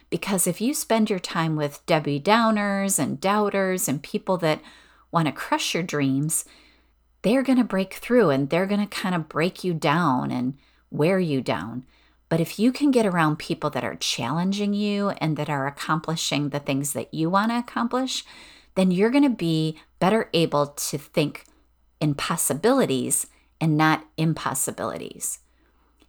Because 0.10 0.46
if 0.46 0.62
you 0.62 0.74
spend 0.74 1.10
your 1.10 1.20
time 1.20 1.56
with 1.56 1.86
Debbie 1.86 2.20
Downers 2.20 3.00
and 3.00 3.20
doubters 3.20 3.88
and 3.88 4.04
people 4.04 4.38
that 4.38 4.62
want 5.12 5.28
to 5.28 5.32
crush 5.32 5.74
your 5.74 5.84
dreams, 5.84 6.46
they're 7.22 7.44
going 7.44 7.58
to 7.58 7.64
break 7.64 7.96
through 7.96 8.30
and 8.30 8.50
they're 8.50 8.66
going 8.66 8.82
to 8.82 8.88
kind 8.88 9.14
of 9.14 9.30
break 9.30 9.64
you 9.64 9.74
down 9.74 10.32
and 10.32 10.58
wear 10.90 11.20
you 11.20 11.42
down. 11.42 11.86
But 12.30 12.40
if 12.40 12.58
you 12.58 12.72
can 12.72 12.92
get 12.92 13.06
around 13.06 13.40
people 13.40 13.70
that 13.72 13.84
are 13.84 13.96
challenging 13.96 14.74
you 14.74 15.10
and 15.10 15.36
that 15.38 15.50
are 15.50 15.68
accomplishing 15.68 16.50
the 16.50 16.60
things 16.60 16.94
that 16.94 17.14
you 17.14 17.30
want 17.30 17.52
to 17.52 17.58
accomplish, 17.58 18.24
then 18.76 18.90
you're 18.90 19.10
going 19.10 19.24
to 19.24 19.30
be 19.30 19.78
better 20.00 20.30
able 20.34 20.68
to 20.68 20.98
think 20.98 21.44
in 22.00 22.16
possibilities 22.16 23.28
and 23.60 23.78
not 23.78 24.06
impossibilities. 24.18 25.40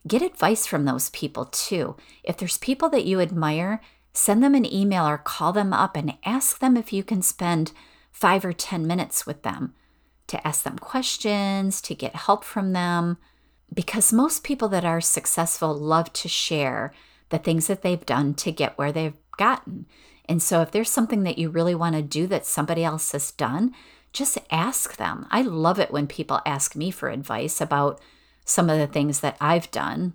Get 0.07 0.23
advice 0.23 0.67
from 0.67 0.85
those 0.85 1.11
people 1.11 1.47
too. 1.47 1.97
If 2.25 2.37
there's 2.37 2.59
people 2.59 2.89
that 2.91 3.05
you 3.05 3.21
admire, 3.21 3.81
send 4.13 4.43
them 4.43 4.55
an 4.55 4.73
email 4.73 5.07
or 5.07 5.19
call 5.19 5.53
them 5.53 5.73
up 5.73 5.97
and 5.97 6.15
ask 6.25 6.59
them 6.59 6.77
if 6.77 6.93
you 6.93 7.05
can 7.05 7.23
spend 7.23 7.73
five 8.13 8.45
or 8.45 8.53
10 8.53 8.87
minutes 8.87 9.27
with 9.27 9.43
them 9.43 9.75
to 10.29 10.47
ask 10.47 10.63
them 10.63 10.79
questions, 10.79 11.81
to 11.83 11.95
get 11.95 12.15
help 12.15 12.45
from 12.45 12.73
them. 12.73 13.19
Because 13.73 14.13
most 14.13 14.45
people 14.45 14.69
that 14.69 14.85
are 14.85 15.01
successful 15.01 15.75
love 15.75 16.13
to 16.15 16.29
share 16.29 16.93
the 17.31 17.39
things 17.39 17.67
that 17.67 17.83
they've 17.83 18.05
done 18.05 18.35
to 18.35 18.53
get 18.53 18.77
where 18.79 18.93
they've 18.93 19.17
gotten. 19.37 19.87
And 20.27 20.43
so, 20.43 20.61
if 20.61 20.71
there's 20.71 20.91
something 20.91 21.25
that 21.25 21.39
you 21.39 21.51
really 21.51 21.75
want 21.75 21.97
to 21.97 22.03
do 22.03 22.27
that 22.29 22.47
somebody 22.47 22.85
else 22.85 23.13
has 23.13 23.33
done, 23.33 23.75
just 24.13 24.39
ask 24.51 24.97
them. 24.97 25.27
I 25.31 25.43
love 25.43 25.79
it 25.81 25.91
when 25.91 26.07
people 26.07 26.41
ask 26.45 26.77
me 26.77 26.91
for 26.91 27.09
advice 27.09 27.61
about 27.61 28.01
some 28.45 28.69
of 28.69 28.79
the 28.79 28.87
things 28.87 29.21
that 29.21 29.37
I've 29.41 29.71
done, 29.71 30.13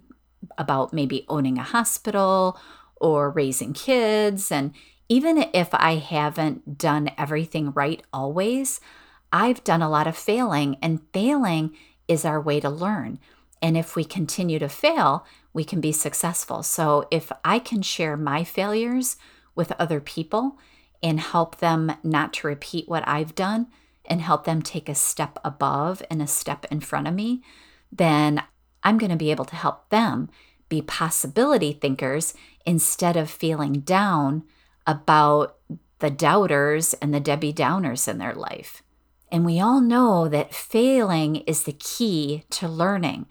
about 0.58 0.94
maybe 0.94 1.26
owning 1.28 1.58
a 1.58 1.64
hospital 1.64 2.60
or 2.96 3.32
raising 3.32 3.74
kids. 3.74 4.52
And 4.52 4.74
even 5.10 5.46
if 5.54 5.70
I 5.74 5.96
haven't 5.96 6.78
done 6.78 7.12
everything 7.18 7.72
right 7.72 8.02
always, 8.12 8.80
I've 9.32 9.64
done 9.64 9.82
a 9.82 9.90
lot 9.90 10.08
of 10.08 10.18
failing, 10.18 10.78
and 10.82 11.02
failing 11.14 11.76
is 12.08 12.26
our 12.26 12.40
way 12.40 12.60
to 12.60 12.70
learn. 12.70 13.20
And 13.62 13.78
if 13.78 13.96
we 13.96 14.04
continue 14.04 14.60
to 14.60 14.70
fail, 14.70 15.26
we 15.54 15.64
can 15.64 15.82
be 15.82 15.92
successful. 15.92 16.64
So 16.64 17.08
if 17.10 17.32
I 17.44 17.60
can 17.60 17.82
share 17.82 18.16
my 18.16 18.44
failures 18.44 19.18
with 19.56 19.74
other 19.74 20.00
people 20.00 20.58
and 21.02 21.20
help 21.20 21.58
them 21.58 21.94
not 22.04 22.34
to 22.34 22.48
repeat 22.48 22.88
what 22.88 23.08
I've 23.08 23.36
done 23.36 23.68
and 24.06 24.22
help 24.22 24.46
them 24.46 24.62
take 24.62 24.88
a 24.88 24.96
step 24.96 25.40
above 25.44 26.02
and 26.10 26.22
a 26.22 26.28
step 26.28 26.66
in 26.72 26.80
front 26.80 27.08
of 27.08 27.14
me, 27.14 27.42
then 27.92 28.44
I'm 28.84 28.98
going 28.98 29.12
to 29.12 29.18
be 29.18 29.32
able 29.32 29.46
to 29.46 29.56
help 29.56 29.90
them 29.90 30.30
be 30.70 30.82
possibility 30.82 31.74
thinkers 31.74 32.34
instead 32.66 33.18
of 33.18 33.30
feeling 33.30 33.74
down 33.80 34.44
about 34.88 35.58
the 36.00 36.10
doubters 36.10 36.94
and 36.96 37.14
the 37.14 37.20
Debbie 37.20 37.54
Downers 37.54 38.08
in 38.08 38.18
their 38.18 38.34
life. 38.34 38.82
And 39.32 39.46
we 39.46 39.60
all 39.60 39.82
know 39.82 40.28
that 40.30 40.56
failing 40.56 41.38
is 41.38 41.64
the 41.64 41.74
key 41.74 42.46
to 42.52 42.68
learning. 42.68 43.28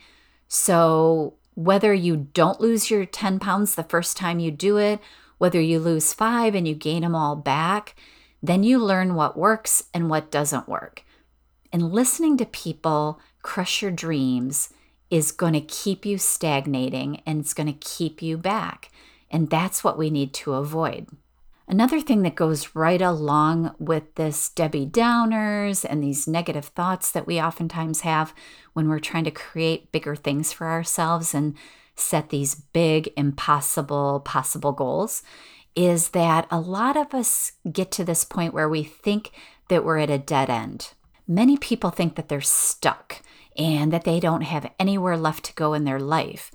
So, 0.47 1.35
whether 1.55 1.95
you 1.95 2.29
don't 2.35 2.61
lose 2.61 2.91
your 2.91 3.07
10 3.07 3.39
pounds 3.39 3.75
the 3.75 3.83
first 3.83 4.17
time 4.17 4.39
you 4.39 4.51
do 4.51 4.77
it, 4.77 5.01
whether 5.39 5.61
you 5.61 5.79
lose 5.79 6.13
five 6.13 6.55
and 6.55 6.69
you 6.69 6.75
gain 6.75 7.01
them 7.01 7.15
all 7.15 7.35
back, 7.35 7.95
then 8.43 8.63
you 8.63 8.79
learn 8.79 9.15
what 9.15 9.39
works 9.39 9.85
and 9.95 10.11
what 10.11 10.31
doesn't 10.31 10.69
work. 10.69 11.03
And 11.73 11.93
listening 11.93 12.37
to 12.39 12.47
people 12.47 13.21
crush 13.43 13.81
your 13.81 13.91
dreams 13.91 14.71
is 15.11 15.33
going 15.33 15.55
to 15.55 15.61
keep 15.61 16.05
you 16.05 16.19
stagnating 16.19 17.23
and 17.27 17.41
it's 17.41 17.55
going 17.55 17.73
to 17.73 17.89
keep 17.89 18.21
you 18.21 18.37
back. 18.37 18.91
And 19.31 19.49
that's 19.49 19.83
what 19.83 19.99
we 19.99 20.11
need 20.11 20.35
to 20.35 20.55
avoid. 20.55 21.09
Another 21.69 22.01
thing 22.01 22.23
that 22.23 22.37
goes 22.37 22.77
right 22.77 23.03
along 23.03 23.75
with 23.79 24.15
this 24.15 24.49
Debbie 24.51 24.87
Downers 24.87 25.85
and 25.89 26.03
these 26.03 26.29
negative 26.29 26.67
thoughts 26.67 27.11
that 27.11 27.27
we 27.27 27.41
oftentimes 27.41 28.03
have 28.03 28.33
when 28.73 28.89
we're 28.89 29.01
trying 29.01 29.25
to 29.25 29.33
create 29.33 29.91
bigger 29.91 30.15
things 30.15 30.53
for 30.53 30.69
ourselves 30.69 31.35
and 31.35 31.57
set 31.97 32.29
these 32.29 32.55
big, 32.55 33.13
impossible, 33.17 34.21
possible 34.21 34.73
goals 34.73 35.25
is 35.75 36.11
that 36.11 36.47
a 36.51 36.61
lot 36.61 36.97
of 36.97 37.13
us 37.13 37.53
get 37.71 37.91
to 37.91 38.05
this 38.05 38.25
point 38.25 38.55
where 38.55 38.69
we 38.69 38.85
think 38.85 39.33
that 39.69 39.85
we're 39.85 39.99
at 39.99 40.11
a 40.11 40.19
dead 40.19 40.49
end. 40.49 40.93
Many 41.27 41.57
people 41.57 41.91
think 41.91 42.15
that 42.15 42.29
they're 42.29 42.41
stuck 42.41 43.23
and 43.57 43.93
that 43.93 44.05
they 44.05 44.21
don't 44.21 44.43
have 44.43 44.71
anywhere 44.79 45.17
left 45.17 45.45
to 45.47 45.55
go 45.55 45.75
in 45.75 45.85
their 45.85 45.99
life. 45.99 46.53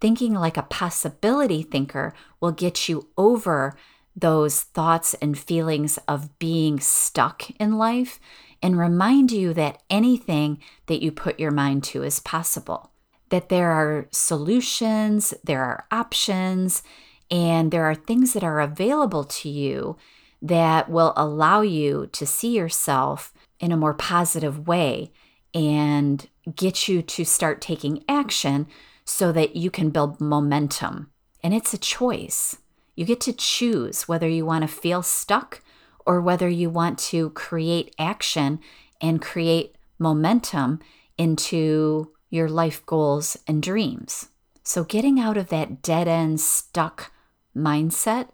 Thinking 0.00 0.34
like 0.34 0.56
a 0.56 0.62
possibility 0.62 1.62
thinker 1.62 2.14
will 2.40 2.52
get 2.52 2.88
you 2.88 3.08
over 3.18 3.76
those 4.16 4.62
thoughts 4.62 5.14
and 5.14 5.38
feelings 5.38 5.98
of 6.08 6.38
being 6.38 6.80
stuck 6.80 7.50
in 7.60 7.76
life 7.76 8.18
and 8.62 8.78
remind 8.78 9.30
you 9.30 9.52
that 9.54 9.82
anything 9.90 10.58
that 10.86 11.02
you 11.02 11.12
put 11.12 11.38
your 11.38 11.50
mind 11.50 11.84
to 11.84 12.02
is 12.02 12.18
possible, 12.20 12.90
that 13.28 13.50
there 13.50 13.70
are 13.70 14.08
solutions, 14.10 15.34
there 15.44 15.62
are 15.62 15.86
options, 15.90 16.82
and 17.30 17.70
there 17.70 17.84
are 17.84 17.94
things 17.94 18.32
that 18.32 18.42
are 18.42 18.60
available 18.60 19.24
to 19.24 19.48
you 19.48 19.96
that 20.40 20.88
will 20.88 21.12
allow 21.16 21.60
you 21.60 22.08
to 22.12 22.24
see 22.24 22.56
yourself 22.56 23.34
in 23.60 23.72
a 23.72 23.76
more 23.76 23.94
positive 23.94 24.66
way 24.66 25.12
and 25.52 26.28
get 26.54 26.88
you 26.88 27.02
to 27.02 27.24
start 27.24 27.60
taking 27.60 28.04
action 28.08 28.66
so 29.04 29.32
that 29.32 29.56
you 29.56 29.70
can 29.70 29.90
build 29.90 30.20
momentum. 30.20 31.10
And 31.42 31.54
it's 31.54 31.74
a 31.74 31.78
choice. 31.78 32.56
You 32.96 33.04
get 33.04 33.20
to 33.22 33.32
choose 33.32 34.08
whether 34.08 34.28
you 34.28 34.44
want 34.44 34.62
to 34.62 34.68
feel 34.68 35.02
stuck 35.02 35.62
or 36.04 36.20
whether 36.20 36.48
you 36.48 36.70
want 36.70 36.98
to 36.98 37.30
create 37.30 37.94
action 37.98 38.58
and 39.00 39.22
create 39.22 39.76
momentum 39.98 40.80
into 41.18 42.12
your 42.30 42.48
life 42.48 42.84
goals 42.86 43.36
and 43.46 43.62
dreams. 43.62 44.28
So, 44.62 44.82
getting 44.82 45.20
out 45.20 45.36
of 45.36 45.48
that 45.48 45.82
dead 45.82 46.08
end, 46.08 46.40
stuck 46.40 47.12
mindset 47.54 48.30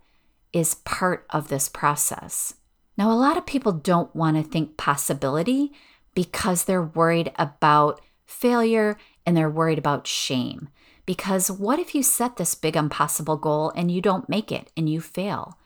is 0.52 0.76
part 0.76 1.26
of 1.30 1.48
this 1.48 1.68
process. 1.68 2.54
Now, 2.96 3.10
a 3.10 3.14
lot 3.14 3.36
of 3.36 3.46
people 3.46 3.72
don't 3.72 4.14
want 4.14 4.36
to 4.36 4.42
think 4.42 4.76
possibility 4.76 5.72
because 6.14 6.64
they're 6.64 6.82
worried 6.82 7.32
about 7.36 8.00
failure 8.26 8.96
and 9.26 9.36
they're 9.36 9.50
worried 9.50 9.78
about 9.78 10.06
shame. 10.06 10.68
Because 11.04 11.50
what 11.50 11.78
if 11.78 11.94
you 11.94 12.02
set 12.02 12.36
this 12.36 12.54
big 12.54 12.76
impossible 12.76 13.36
goal 13.36 13.72
and 13.74 13.90
you 13.90 14.00
don't 14.00 14.28
make 14.28 14.52
it 14.52 14.70
and 14.76 14.88
you 14.88 15.00
fail? 15.00 15.58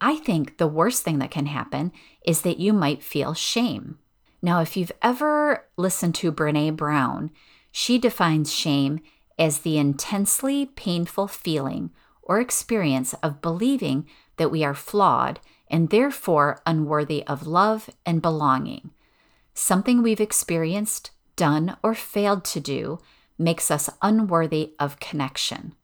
I 0.00 0.16
think 0.16 0.58
the 0.58 0.66
worst 0.66 1.02
thing 1.02 1.18
that 1.20 1.30
can 1.30 1.46
happen 1.46 1.92
is 2.26 2.42
that 2.42 2.58
you 2.58 2.72
might 2.72 3.02
feel 3.02 3.32
shame. 3.32 3.98
Now, 4.42 4.60
if 4.60 4.76
you've 4.76 4.92
ever 5.00 5.66
listened 5.76 6.14
to 6.16 6.30
Brene 6.30 6.76
Brown, 6.76 7.30
she 7.72 7.98
defines 7.98 8.52
shame 8.52 9.00
as 9.38 9.60
the 9.60 9.78
intensely 9.78 10.66
painful 10.66 11.28
feeling 11.28 11.90
or 12.22 12.40
experience 12.40 13.14
of 13.22 13.40
believing 13.40 14.06
that 14.36 14.50
we 14.50 14.64
are 14.64 14.74
flawed 14.74 15.40
and 15.68 15.90
therefore 15.90 16.60
unworthy 16.66 17.24
of 17.26 17.46
love 17.46 17.88
and 18.04 18.20
belonging. 18.20 18.90
Something 19.54 20.02
we've 20.02 20.20
experienced, 20.20 21.10
done, 21.34 21.76
or 21.82 21.94
failed 21.94 22.44
to 22.44 22.60
do 22.60 22.98
makes 23.38 23.70
us 23.70 23.90
unworthy 24.02 24.72
of 24.78 25.00
connection. 25.00 25.74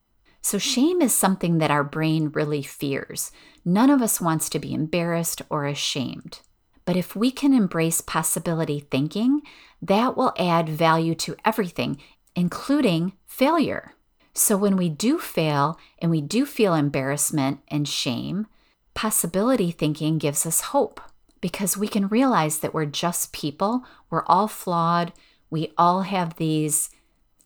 So, 0.40 0.58
shame 0.58 1.00
is 1.00 1.14
something 1.14 1.58
that 1.58 1.70
our 1.70 1.84
brain 1.84 2.30
really 2.30 2.62
fears. 2.62 3.30
None 3.64 3.90
of 3.90 4.02
us 4.02 4.20
wants 4.20 4.48
to 4.50 4.58
be 4.58 4.74
embarrassed 4.74 5.40
or 5.48 5.66
ashamed. 5.66 6.40
But 6.84 6.96
if 6.96 7.14
we 7.14 7.30
can 7.30 7.54
embrace 7.54 8.00
possibility 8.00 8.80
thinking, 8.80 9.42
that 9.80 10.16
will 10.16 10.34
add 10.36 10.68
value 10.68 11.14
to 11.16 11.36
everything, 11.44 11.98
including 12.34 13.12
failure. 13.24 13.94
So, 14.34 14.56
when 14.56 14.76
we 14.76 14.88
do 14.88 15.18
fail 15.18 15.78
and 16.00 16.10
we 16.10 16.20
do 16.20 16.44
feel 16.44 16.74
embarrassment 16.74 17.60
and 17.68 17.86
shame, 17.86 18.46
possibility 18.94 19.70
thinking 19.70 20.18
gives 20.18 20.44
us 20.44 20.60
hope 20.60 21.00
because 21.40 21.76
we 21.76 21.88
can 21.88 22.08
realize 22.08 22.60
that 22.60 22.72
we're 22.72 22.86
just 22.86 23.32
people, 23.32 23.84
we're 24.10 24.24
all 24.26 24.48
flawed, 24.48 25.12
we 25.50 25.72
all 25.76 26.02
have 26.02 26.36
these 26.36 26.90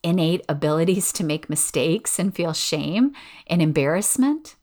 innate 0.06 0.44
abilities 0.48 1.12
to 1.12 1.24
make 1.24 1.50
mistakes 1.50 2.16
and 2.16 2.32
feel 2.32 2.52
shame 2.52 3.12
and 3.48 3.60
embarrassment. 3.60 4.54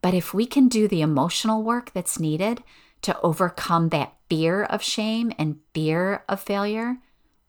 But 0.00 0.14
if 0.14 0.32
we 0.32 0.46
can 0.46 0.68
do 0.68 0.86
the 0.86 1.00
emotional 1.00 1.64
work 1.64 1.90
that's 1.92 2.20
needed 2.20 2.62
to 3.02 3.20
overcome 3.20 3.88
that 3.88 4.14
fear 4.30 4.62
of 4.62 4.84
shame 4.84 5.32
and 5.38 5.58
fear 5.74 6.22
of 6.28 6.40
failure, 6.40 6.98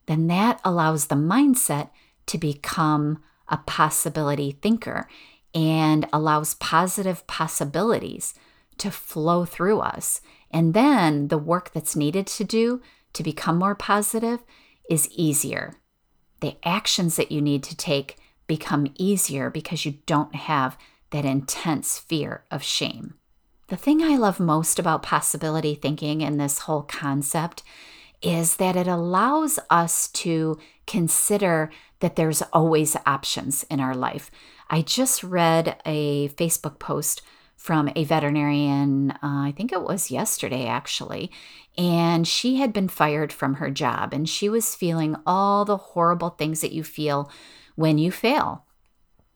then 0.08 0.26
that 0.28 0.60
allows 0.66 1.08
the 1.08 1.16
mindset 1.16 1.92
to 2.26 2.40
become 2.40 3.22
a 3.48 3.58
possibility 3.58 4.58
thinker 4.60 5.08
and 5.54 6.10
allows 6.12 6.56
positive 6.56 7.26
possibilities 7.28 8.34
to 8.80 8.90
flow 8.90 9.46
through 9.46 9.80
us. 9.80 10.22
And 10.50 10.74
then 10.74 11.28
the 11.28 11.38
work 11.38 11.72
that's 11.72 11.96
needed 11.96 12.26
to 12.28 12.44
do 12.44 12.82
to 13.14 13.22
become 13.22 13.60
more 13.60 13.76
positive 13.76 14.44
is 14.90 15.08
easier 15.12 15.76
the 16.40 16.58
actions 16.64 17.16
that 17.16 17.32
you 17.32 17.42
need 17.42 17.64
to 17.64 17.76
take 17.76 18.18
become 18.48 18.94
easier 18.96 19.50
because 19.50 19.86
you 19.86 19.98
don't 20.06 20.36
have 20.36 20.78
that 21.12 21.26
intense 21.26 21.98
fear 21.98 22.44
of 22.52 22.64
shame. 22.64 23.16
The 23.68 23.76
thing 23.76 24.02
I 24.02 24.16
love 24.16 24.40
most 24.40 24.80
about 24.80 25.04
possibility 25.04 25.76
thinking 25.76 26.24
and 26.24 26.40
this 26.40 26.60
whole 26.60 26.84
concept 26.84 27.64
is 28.22 28.56
that 28.56 28.76
it 28.76 28.88
allows 28.88 29.60
us 29.70 30.08
to 30.10 30.58
consider 30.86 31.70
that 32.00 32.16
there's 32.16 32.42
always 32.54 32.96
options 33.06 33.64
in 33.70 33.80
our 33.80 33.96
life. 33.96 34.32
I 34.70 34.82
just 34.82 35.24
read 35.24 35.80
a 35.86 36.30
Facebook 36.30 36.80
post 36.80 37.22
from 37.58 37.90
a 37.96 38.04
veterinarian, 38.06 39.12
uh, 39.12 39.18
I 39.22 39.54
think 39.58 39.74
it 39.74 39.82
was 39.82 40.12
yesterday 40.12 40.68
actually, 40.68 41.32
and 41.78 42.28
she 42.28 42.58
had 42.58 42.72
been 42.72 42.88
fired 42.88 43.34
from 43.34 43.56
her 43.56 43.70
job 43.70 44.14
and 44.14 44.30
she 44.30 44.48
was 44.48 44.76
feeling 44.76 45.16
all 45.26 45.66
the 45.66 45.78
horrible 45.78 46.30
things 46.30 46.62
that 46.62 46.72
you 46.72 46.84
feel 46.84 47.30
when 47.76 47.98
you 47.98 48.12
fail. 48.12 48.66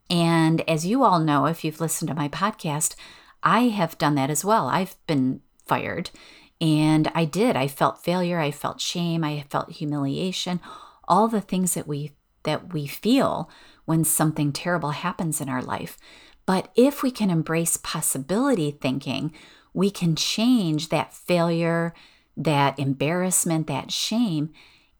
And 0.09 0.67
as 0.69 0.85
you 0.85 1.03
all 1.03 1.19
know, 1.19 1.45
if 1.45 1.63
you've 1.63 1.81
listened 1.81 2.09
to 2.09 2.15
my 2.15 2.29
podcast, 2.29 2.95
I 3.43 3.69
have 3.69 3.97
done 3.97 4.15
that 4.15 4.29
as 4.29 4.45
well. 4.45 4.67
I've 4.67 4.95
been 5.07 5.41
fired 5.65 6.11
and 6.59 7.11
I 7.15 7.25
did. 7.25 7.55
I 7.55 7.67
felt 7.67 8.03
failure, 8.03 8.39
I 8.39 8.51
felt 8.51 8.79
shame, 8.79 9.23
I 9.23 9.45
felt 9.49 9.71
humiliation, 9.71 10.59
all 11.07 11.27
the 11.27 11.41
things 11.41 11.73
that 11.73 11.87
we 11.87 12.13
that 12.43 12.73
we 12.73 12.87
feel 12.87 13.49
when 13.85 14.03
something 14.03 14.51
terrible 14.51 14.91
happens 14.91 15.41
in 15.41 15.49
our 15.49 15.61
life. 15.61 15.97
But 16.45 16.71
if 16.75 17.03
we 17.03 17.11
can 17.11 17.29
embrace 17.29 17.77
possibility 17.77 18.71
thinking, 18.71 19.33
we 19.73 19.89
can 19.89 20.15
change 20.15 20.89
that 20.89 21.13
failure, 21.13 21.93
that 22.35 22.77
embarrassment, 22.79 23.67
that 23.67 23.91
shame 23.91 24.51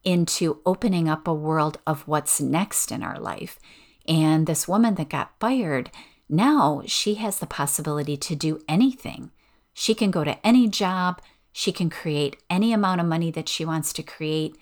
into 0.04 0.62
opening 0.65 1.08
up 1.08 1.27
a 1.27 1.34
world 1.34 1.80
of 1.86 2.08
what's 2.08 2.41
next 2.41 2.91
in 2.91 3.04
our 3.04 3.19
life. 3.19 3.60
And 4.08 4.47
this 4.47 4.67
woman 4.67 4.95
that 4.95 5.10
got 5.10 5.34
fired, 5.39 5.91
now 6.30 6.84
she 6.86 7.15
has 7.15 7.39
the 7.39 7.45
possibility 7.45 8.17
to 8.17 8.36
do 8.36 8.62
anything. 8.67 9.32
She 9.73 9.93
can 9.93 10.12
go 10.12 10.23
to 10.23 10.45
any 10.45 10.67
job, 10.67 11.21
she 11.51 11.71
can 11.71 11.89
create 11.89 12.38
any 12.49 12.73
amount 12.73 13.01
of 13.01 13.08
money 13.08 13.32
that 13.32 13.49
she 13.49 13.65
wants 13.65 13.93
to 13.93 14.04
create, 14.04 14.56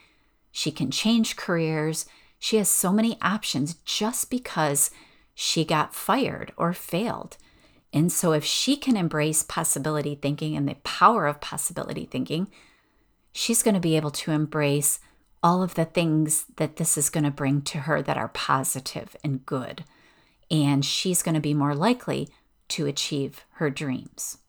she 0.52 0.72
can 0.72 0.92
change 0.92 1.36
careers. 1.36 2.06
She 2.39 2.58
has 2.58 2.70
so 2.70 2.92
many 2.92 3.18
options 3.22 3.76
just 3.86 4.30
because 4.30 4.92
she 5.41 5.63
got 5.63 5.95
fired 5.95 6.52
or 6.58 6.73
failed. 6.73 7.38
And 7.93 8.12
so, 8.12 8.34
if 8.34 8.43
she 8.43 8.75
can 8.75 8.97
embrace 8.97 9.41
possibility 9.41 10.13
thinking 10.13 10.58
and 10.58 10.67
the 10.67 10.75
power 10.84 11.28
of 11.28 11.39
possibility 11.39 12.04
thinking, 12.04 12.49
she's 13.32 13.63
going 13.63 13.73
to 13.73 13.80
be 13.80 13.95
able 13.95 14.12
to 14.12 14.32
embrace 14.32 14.99
all 15.41 15.63
of 15.63 15.75
the 15.75 15.86
things 15.86 16.43
that 16.58 16.75
this 16.75 16.97
is 16.97 17.10
going 17.10 17.23
to 17.23 17.32
bring 17.32 17.62
to 17.62 17.78
her 17.80 18.02
that 18.02 18.17
are 18.17 18.28
positive 18.28 19.15
and 19.23 19.45
good. 19.45 19.86
And 20.52 20.84
she's 20.84 21.23
going 21.23 21.36
to 21.36 21.41
be 21.41 21.54
more 21.54 21.73
likely 21.73 22.28
to 22.67 22.86
achieve 22.86 23.45
her 23.54 23.69
dreams. 23.69 24.39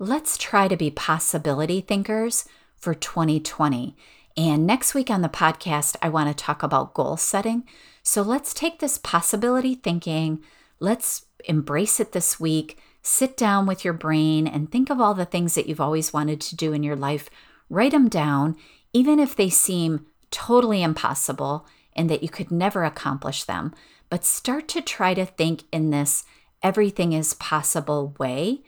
Let's 0.00 0.36
try 0.36 0.66
to 0.66 0.76
be 0.76 0.90
possibility 0.90 1.80
thinkers 1.80 2.46
for 2.76 2.94
2020. 2.94 3.96
And 4.36 4.66
next 4.66 4.92
week 4.92 5.08
on 5.08 5.22
the 5.22 5.28
podcast, 5.28 5.94
I 6.02 6.08
want 6.08 6.36
to 6.36 6.44
talk 6.44 6.64
about 6.64 6.94
goal 6.94 7.16
setting. 7.16 7.62
So 8.06 8.22
let's 8.22 8.54
take 8.54 8.78
this 8.78 8.98
possibility 8.98 9.74
thinking, 9.74 10.40
let's 10.78 11.26
embrace 11.44 11.98
it 11.98 12.12
this 12.12 12.38
week. 12.38 12.78
Sit 13.02 13.36
down 13.36 13.66
with 13.66 13.84
your 13.84 13.94
brain 13.94 14.46
and 14.46 14.70
think 14.70 14.90
of 14.90 15.00
all 15.00 15.12
the 15.12 15.24
things 15.24 15.56
that 15.56 15.66
you've 15.66 15.80
always 15.80 16.12
wanted 16.12 16.40
to 16.42 16.54
do 16.54 16.72
in 16.72 16.84
your 16.84 16.94
life. 16.94 17.28
Write 17.68 17.90
them 17.90 18.08
down, 18.08 18.54
even 18.92 19.18
if 19.18 19.34
they 19.34 19.50
seem 19.50 20.06
totally 20.30 20.84
impossible 20.84 21.66
and 21.96 22.08
that 22.08 22.22
you 22.22 22.28
could 22.28 22.52
never 22.52 22.84
accomplish 22.84 23.42
them. 23.42 23.74
But 24.08 24.24
start 24.24 24.68
to 24.68 24.80
try 24.80 25.12
to 25.12 25.26
think 25.26 25.64
in 25.72 25.90
this 25.90 26.22
everything 26.62 27.12
is 27.12 27.34
possible 27.34 28.14
way. 28.20 28.62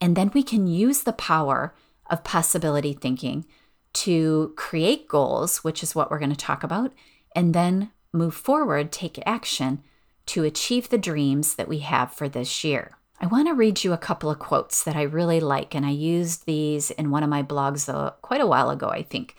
And 0.00 0.14
then 0.14 0.30
we 0.32 0.44
can 0.44 0.68
use 0.68 1.02
the 1.02 1.12
power 1.12 1.74
of 2.08 2.22
possibility 2.22 2.92
thinking 2.92 3.44
to 3.94 4.52
create 4.56 5.08
goals, 5.08 5.64
which 5.64 5.82
is 5.82 5.96
what 5.96 6.12
we're 6.12 6.20
going 6.20 6.30
to 6.30 6.36
talk 6.36 6.62
about, 6.62 6.92
and 7.34 7.52
then 7.52 7.90
move 8.12 8.34
forward, 8.34 8.92
take 8.92 9.22
action 9.26 9.82
to 10.26 10.44
achieve 10.44 10.88
the 10.88 10.98
dreams 10.98 11.54
that 11.54 11.68
we 11.68 11.78
have 11.80 12.12
for 12.12 12.28
this 12.28 12.62
year. 12.64 12.98
I 13.20 13.26
want 13.26 13.48
to 13.48 13.54
read 13.54 13.82
you 13.82 13.92
a 13.92 13.98
couple 13.98 14.30
of 14.30 14.38
quotes 14.38 14.84
that 14.84 14.94
I 14.94 15.02
really 15.02 15.40
like, 15.40 15.74
and 15.74 15.84
I 15.84 15.90
used 15.90 16.46
these 16.46 16.90
in 16.92 17.10
one 17.10 17.22
of 17.22 17.30
my 17.30 17.42
blogs 17.42 17.92
uh, 17.92 18.10
quite 18.22 18.40
a 18.40 18.46
while 18.46 18.70
ago, 18.70 18.88
I 18.88 19.02
think. 19.02 19.36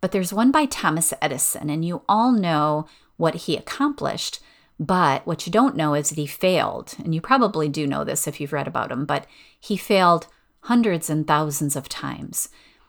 But 0.00 0.12
there's 0.12 0.32
one 0.32 0.50
by 0.50 0.64
Thomas 0.64 1.12
Edison, 1.20 1.68
and 1.68 1.84
you 1.84 2.02
all 2.08 2.32
know 2.32 2.86
what 3.16 3.34
he 3.34 3.56
accomplished. 3.56 4.40
But 4.80 5.26
what 5.26 5.44
you 5.46 5.52
don't 5.52 5.76
know 5.76 5.94
is 5.94 6.08
that 6.08 6.18
he 6.18 6.26
failed. 6.26 6.94
And 7.02 7.14
you 7.14 7.20
probably 7.20 7.68
do 7.68 7.86
know 7.86 8.04
this 8.04 8.26
if 8.26 8.40
you've 8.40 8.52
read 8.52 8.68
about 8.68 8.92
him, 8.92 9.04
but 9.04 9.26
he 9.58 9.76
failed 9.76 10.28
hundreds 10.62 11.10
and 11.10 11.26
thousands 11.26 11.76
of 11.76 11.88
times. 11.88 12.48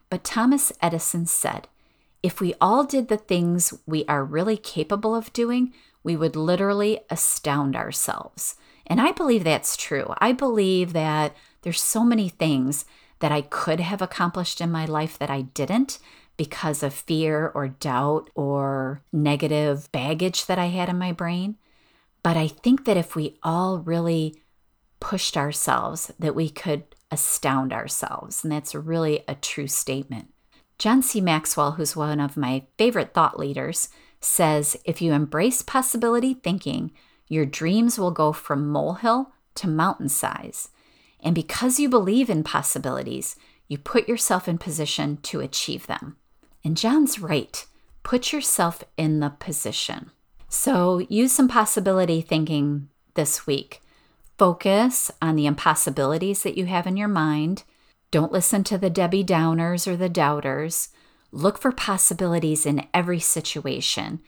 But 0.10 0.24
Thomas 0.24 0.72
Edison 0.82 1.26
said, 1.26 1.68
if 2.22 2.42
we 2.42 2.54
all 2.60 2.84
did 2.84 3.08
the 3.08 3.18
things 3.18 3.74
we 3.86 4.06
are 4.08 4.24
really 4.24 4.58
capable 4.58 5.16
of 5.16 5.34
doing, 5.34 5.74
we 6.04 6.16
would 6.16 6.36
literally 6.36 7.00
astound 7.10 7.76
ourselves. 7.76 8.56
And 8.88 9.00
I 9.00 9.12
believe 9.12 9.44
that's 9.44 9.78
true. 9.78 10.14
I 10.18 10.32
believe 10.32 10.94
that 10.94 11.36
there's 11.62 11.82
so 11.82 12.04
many 12.04 12.30
things 12.30 12.86
that 13.20 13.32
I 13.32 13.42
could 13.42 13.80
have 13.80 14.02
accomplished 14.02 14.62
in 14.62 14.72
my 14.72 14.86
life 14.86 15.20
that 15.20 15.30
I 15.30 15.42
didn't 15.42 16.00
because 16.38 16.84
of 16.84 16.94
fear 16.94 17.52
or 17.54 17.68
doubt 17.68 18.30
or 18.34 19.02
negative 19.12 19.92
baggage 19.92 20.46
that 20.46 20.58
I 20.58 20.68
had 20.68 20.90
in 20.90 20.98
my 20.98 21.12
brain. 21.12 21.58
But 22.24 22.38
I 22.38 22.48
think 22.48 22.86
that 22.86 22.98
if 22.98 23.16
we 23.16 23.38
all 23.44 23.80
really 23.80 24.42
pushed 25.00 25.38
ourselves, 25.38 26.12
that 26.18 26.36
we 26.36 26.50
could 26.50 26.84
astound 27.12 27.74
ourselves. 27.74 28.44
And 28.44 28.52
that's 28.52 28.74
really 28.74 29.24
a 29.28 29.36
true 29.36 29.68
statement. 29.68 30.30
John 30.80 31.02
C. 31.02 31.20
Maxwell, 31.20 31.74
who's 31.74 31.96
one 31.96 32.22
of 32.22 32.38
my 32.38 32.64
favorite 32.78 33.14
thought 33.14 33.38
leaders, 33.38 33.90
says 34.22 34.78
if 34.86 35.02
you 35.02 35.12
embrace 35.12 35.62
possibility 35.62 36.34
thinking, 36.34 36.92
your 37.28 37.46
dreams 37.46 38.00
will 38.00 38.12
go 38.12 38.32
from 38.32 38.70
molehill 38.70 39.34
to 39.56 39.68
mountain 39.68 40.08
size. 40.08 40.70
And 41.20 41.36
because 41.36 41.80
you 41.80 41.90
believe 41.90 42.30
in 42.30 42.44
possibilities, 42.44 43.36
you 43.68 43.78
put 43.78 44.08
yourself 44.08 44.48
in 44.48 44.58
position 44.58 45.18
to 45.24 45.42
achieve 45.42 45.86
them. 45.88 46.16
And 46.64 46.78
John's 46.78 47.20
right. 47.20 47.66
Put 48.04 48.32
yourself 48.32 48.84
in 48.98 49.20
the 49.20 49.30
position. 49.30 50.12
So 50.48 51.00
use 51.10 51.34
some 51.34 51.50
possibility 51.50 52.22
thinking 52.22 52.88
this 53.16 53.46
week. 53.46 53.82
Focus 54.38 55.12
on 55.22 55.36
the 55.36 55.46
impossibilities 55.46 56.44
that 56.44 56.58
you 56.58 56.66
have 56.66 56.88
in 56.88 56.96
your 56.96 57.10
mind. 57.10 57.64
Don't 58.12 58.32
listen 58.32 58.64
to 58.66 58.78
the 58.78 58.90
Debbie 58.90 59.24
Downers 59.24 59.88
or 59.88 59.96
the 59.96 60.10
doubters. 60.10 60.90
Look 61.32 61.60
for 61.60 61.72
possibilities 61.72 62.66
in 62.66 62.88
every 62.94 63.20
situation. 63.20 64.20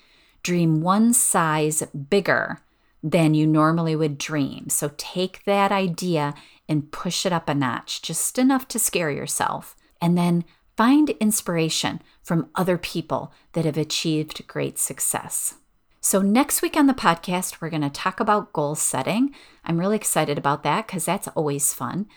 Dream 0.43 0.81
one 0.81 1.13
size 1.13 1.83
bigger 2.09 2.61
than 3.03 3.33
you 3.33 3.47
normally 3.47 3.95
would 3.95 4.17
dream. 4.17 4.69
So 4.69 4.91
take 4.97 5.43
that 5.45 5.71
idea 5.71 6.35
and 6.69 6.91
push 6.91 7.25
it 7.25 7.33
up 7.33 7.49
a 7.49 7.55
notch, 7.55 8.01
just 8.01 8.37
enough 8.37 8.67
to 8.69 8.79
scare 8.79 9.09
yourself. 9.09 9.75
And 9.99 10.17
then 10.17 10.45
Find 10.81 11.11
inspiration 11.19 12.01
from 12.23 12.49
other 12.55 12.77
people 12.77 13.31
that 13.53 13.65
have 13.65 13.77
achieved 13.77 14.47
great 14.47 14.79
success. 14.79 15.55
So, 15.99 16.21
next 16.21 16.63
week 16.63 16.75
on 16.75 16.87
the 16.87 16.93
podcast, 16.93 17.61
we're 17.61 17.69
going 17.69 17.83
to 17.83 17.89
talk 17.91 18.19
about 18.19 18.51
goal 18.53 18.73
setting. 18.73 19.35
I'm 19.63 19.79
really 19.79 19.95
excited 19.95 20.39
about 20.39 20.63
that 20.63 20.87
because 20.87 21.05
that's 21.05 21.27
always 21.29 21.73
fun. 21.73 22.07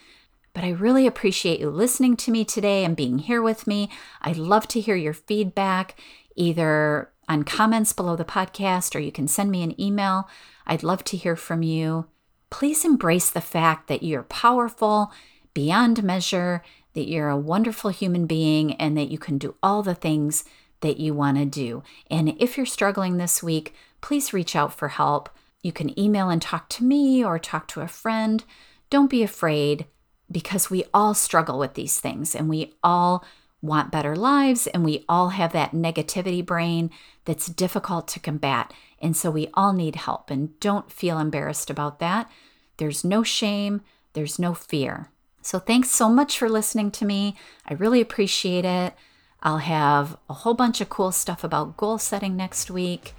But 0.55 0.64
I 0.64 0.71
really 0.71 1.07
appreciate 1.07 1.61
you 1.61 1.69
listening 1.69 2.17
to 2.19 2.31
me 2.31 2.45
today 2.45 2.85
and 2.85 2.97
being 2.97 3.19
here 3.19 3.43
with 3.43 3.67
me. 3.67 3.90
I'd 4.23 4.37
love 4.37 4.69
to 4.69 4.81
hear 4.81 4.97
your 4.97 5.12
feedback, 5.12 6.01
either 6.37 7.11
on 7.29 7.43
comments 7.43 7.93
below 7.93 8.17
the 8.17 8.25
podcast 8.25 8.95
or 8.95 9.01
you 9.01 9.12
can 9.12 9.29
send 9.29 9.51
me 9.51 9.62
an 9.62 9.79
email. 9.81 10.29
I'd 10.67 10.83
love 10.83 11.05
to 11.05 11.17
hear 11.17 11.37
from 11.37 11.62
you. 11.62 12.07
Please 12.51 12.85
embrace 12.85 13.31
the 13.31 13.40
fact 13.40 13.88
that 13.88 14.05
you're 14.05 14.23
powerful 14.23 15.12
beyond 15.55 16.03
measure 16.03 16.62
that 16.95 17.09
you're 17.09 17.29
a 17.29 17.37
wonderful 17.37 17.90
human 17.90 18.27
being 18.27 18.75
and 18.75 18.97
that 18.97 19.11
you 19.11 19.19
can 19.19 19.38
do 19.38 19.57
all 19.62 19.83
the 19.83 19.95
things 19.95 20.45
that 20.81 20.99
you 20.99 21.12
want 21.12 21.37
to 21.37 21.45
do. 21.45 21.83
And 22.11 22.37
if 22.40 22.57
you're 22.57 22.67
struggling 22.67 23.17
this 23.17 23.43
week, 23.43 23.75
please 24.01 24.33
reach 24.33 24.55
out 24.55 24.73
for 24.73 24.88
help. 24.88 25.29
You 25.62 25.73
can 25.73 25.99
email 25.99 26.29
and 26.29 26.40
talk 26.40 26.69
to 26.71 26.85
me 26.85 27.25
or 27.25 27.38
talk 27.38 27.67
to 27.69 27.81
a 27.81 27.88
friend. 27.88 28.45
Don't 28.90 29.11
be 29.11 29.23
afraid 29.23 29.87
because 30.30 30.70
we 30.70 30.84
all 30.92 31.14
struggle 31.14 31.58
with 31.58 31.74
these 31.74 32.00
things 32.00 32.34
and 32.34 32.48
we 32.48 32.74
all 32.82 33.24
want 33.62 33.90
better 33.90 34.14
lives 34.14 34.66
and 34.68 34.84
we 34.84 35.04
all 35.08 35.30
have 35.30 35.52
that 35.52 35.72
negativity 35.72 36.44
brain 36.44 36.90
that's 37.24 37.46
difficult 37.46 38.06
to 38.08 38.20
combat. 38.20 38.72
And 39.00 39.16
so 39.16 39.30
we 39.30 39.48
all 39.54 39.72
need 39.72 39.96
help 39.96 40.30
and 40.30 40.58
don't 40.60 40.90
feel 40.90 41.18
embarrassed 41.18 41.70
about 41.70 41.98
that. 41.98 42.30
There's 42.76 43.04
no 43.04 43.22
shame, 43.22 43.80
there's 44.12 44.38
no 44.38 44.54
fear. 44.54 45.10
So 45.42 45.58
thanks 45.58 45.90
so 45.90 46.08
much 46.08 46.38
for 46.38 46.48
listening 46.48 46.90
to 46.92 47.04
me. 47.04 47.37
I 47.68 47.74
really 47.74 48.00
appreciate 48.00 48.64
it. 48.64 48.94
I'll 49.42 49.58
have 49.58 50.16
a 50.28 50.34
whole 50.34 50.54
bunch 50.54 50.80
of 50.80 50.88
cool 50.88 51.12
stuff 51.12 51.44
about 51.44 51.76
goal 51.76 51.98
setting 51.98 52.34
next 52.37 52.70
week. 52.70 53.14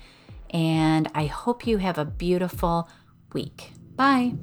And 0.49 1.09
I 1.13 1.27
hope 1.27 1.67
you 1.67 1.77
have 1.77 1.99
a 1.99 2.05
beautiful 2.05 2.89
week. 3.33 3.73
Bye. 3.95 4.33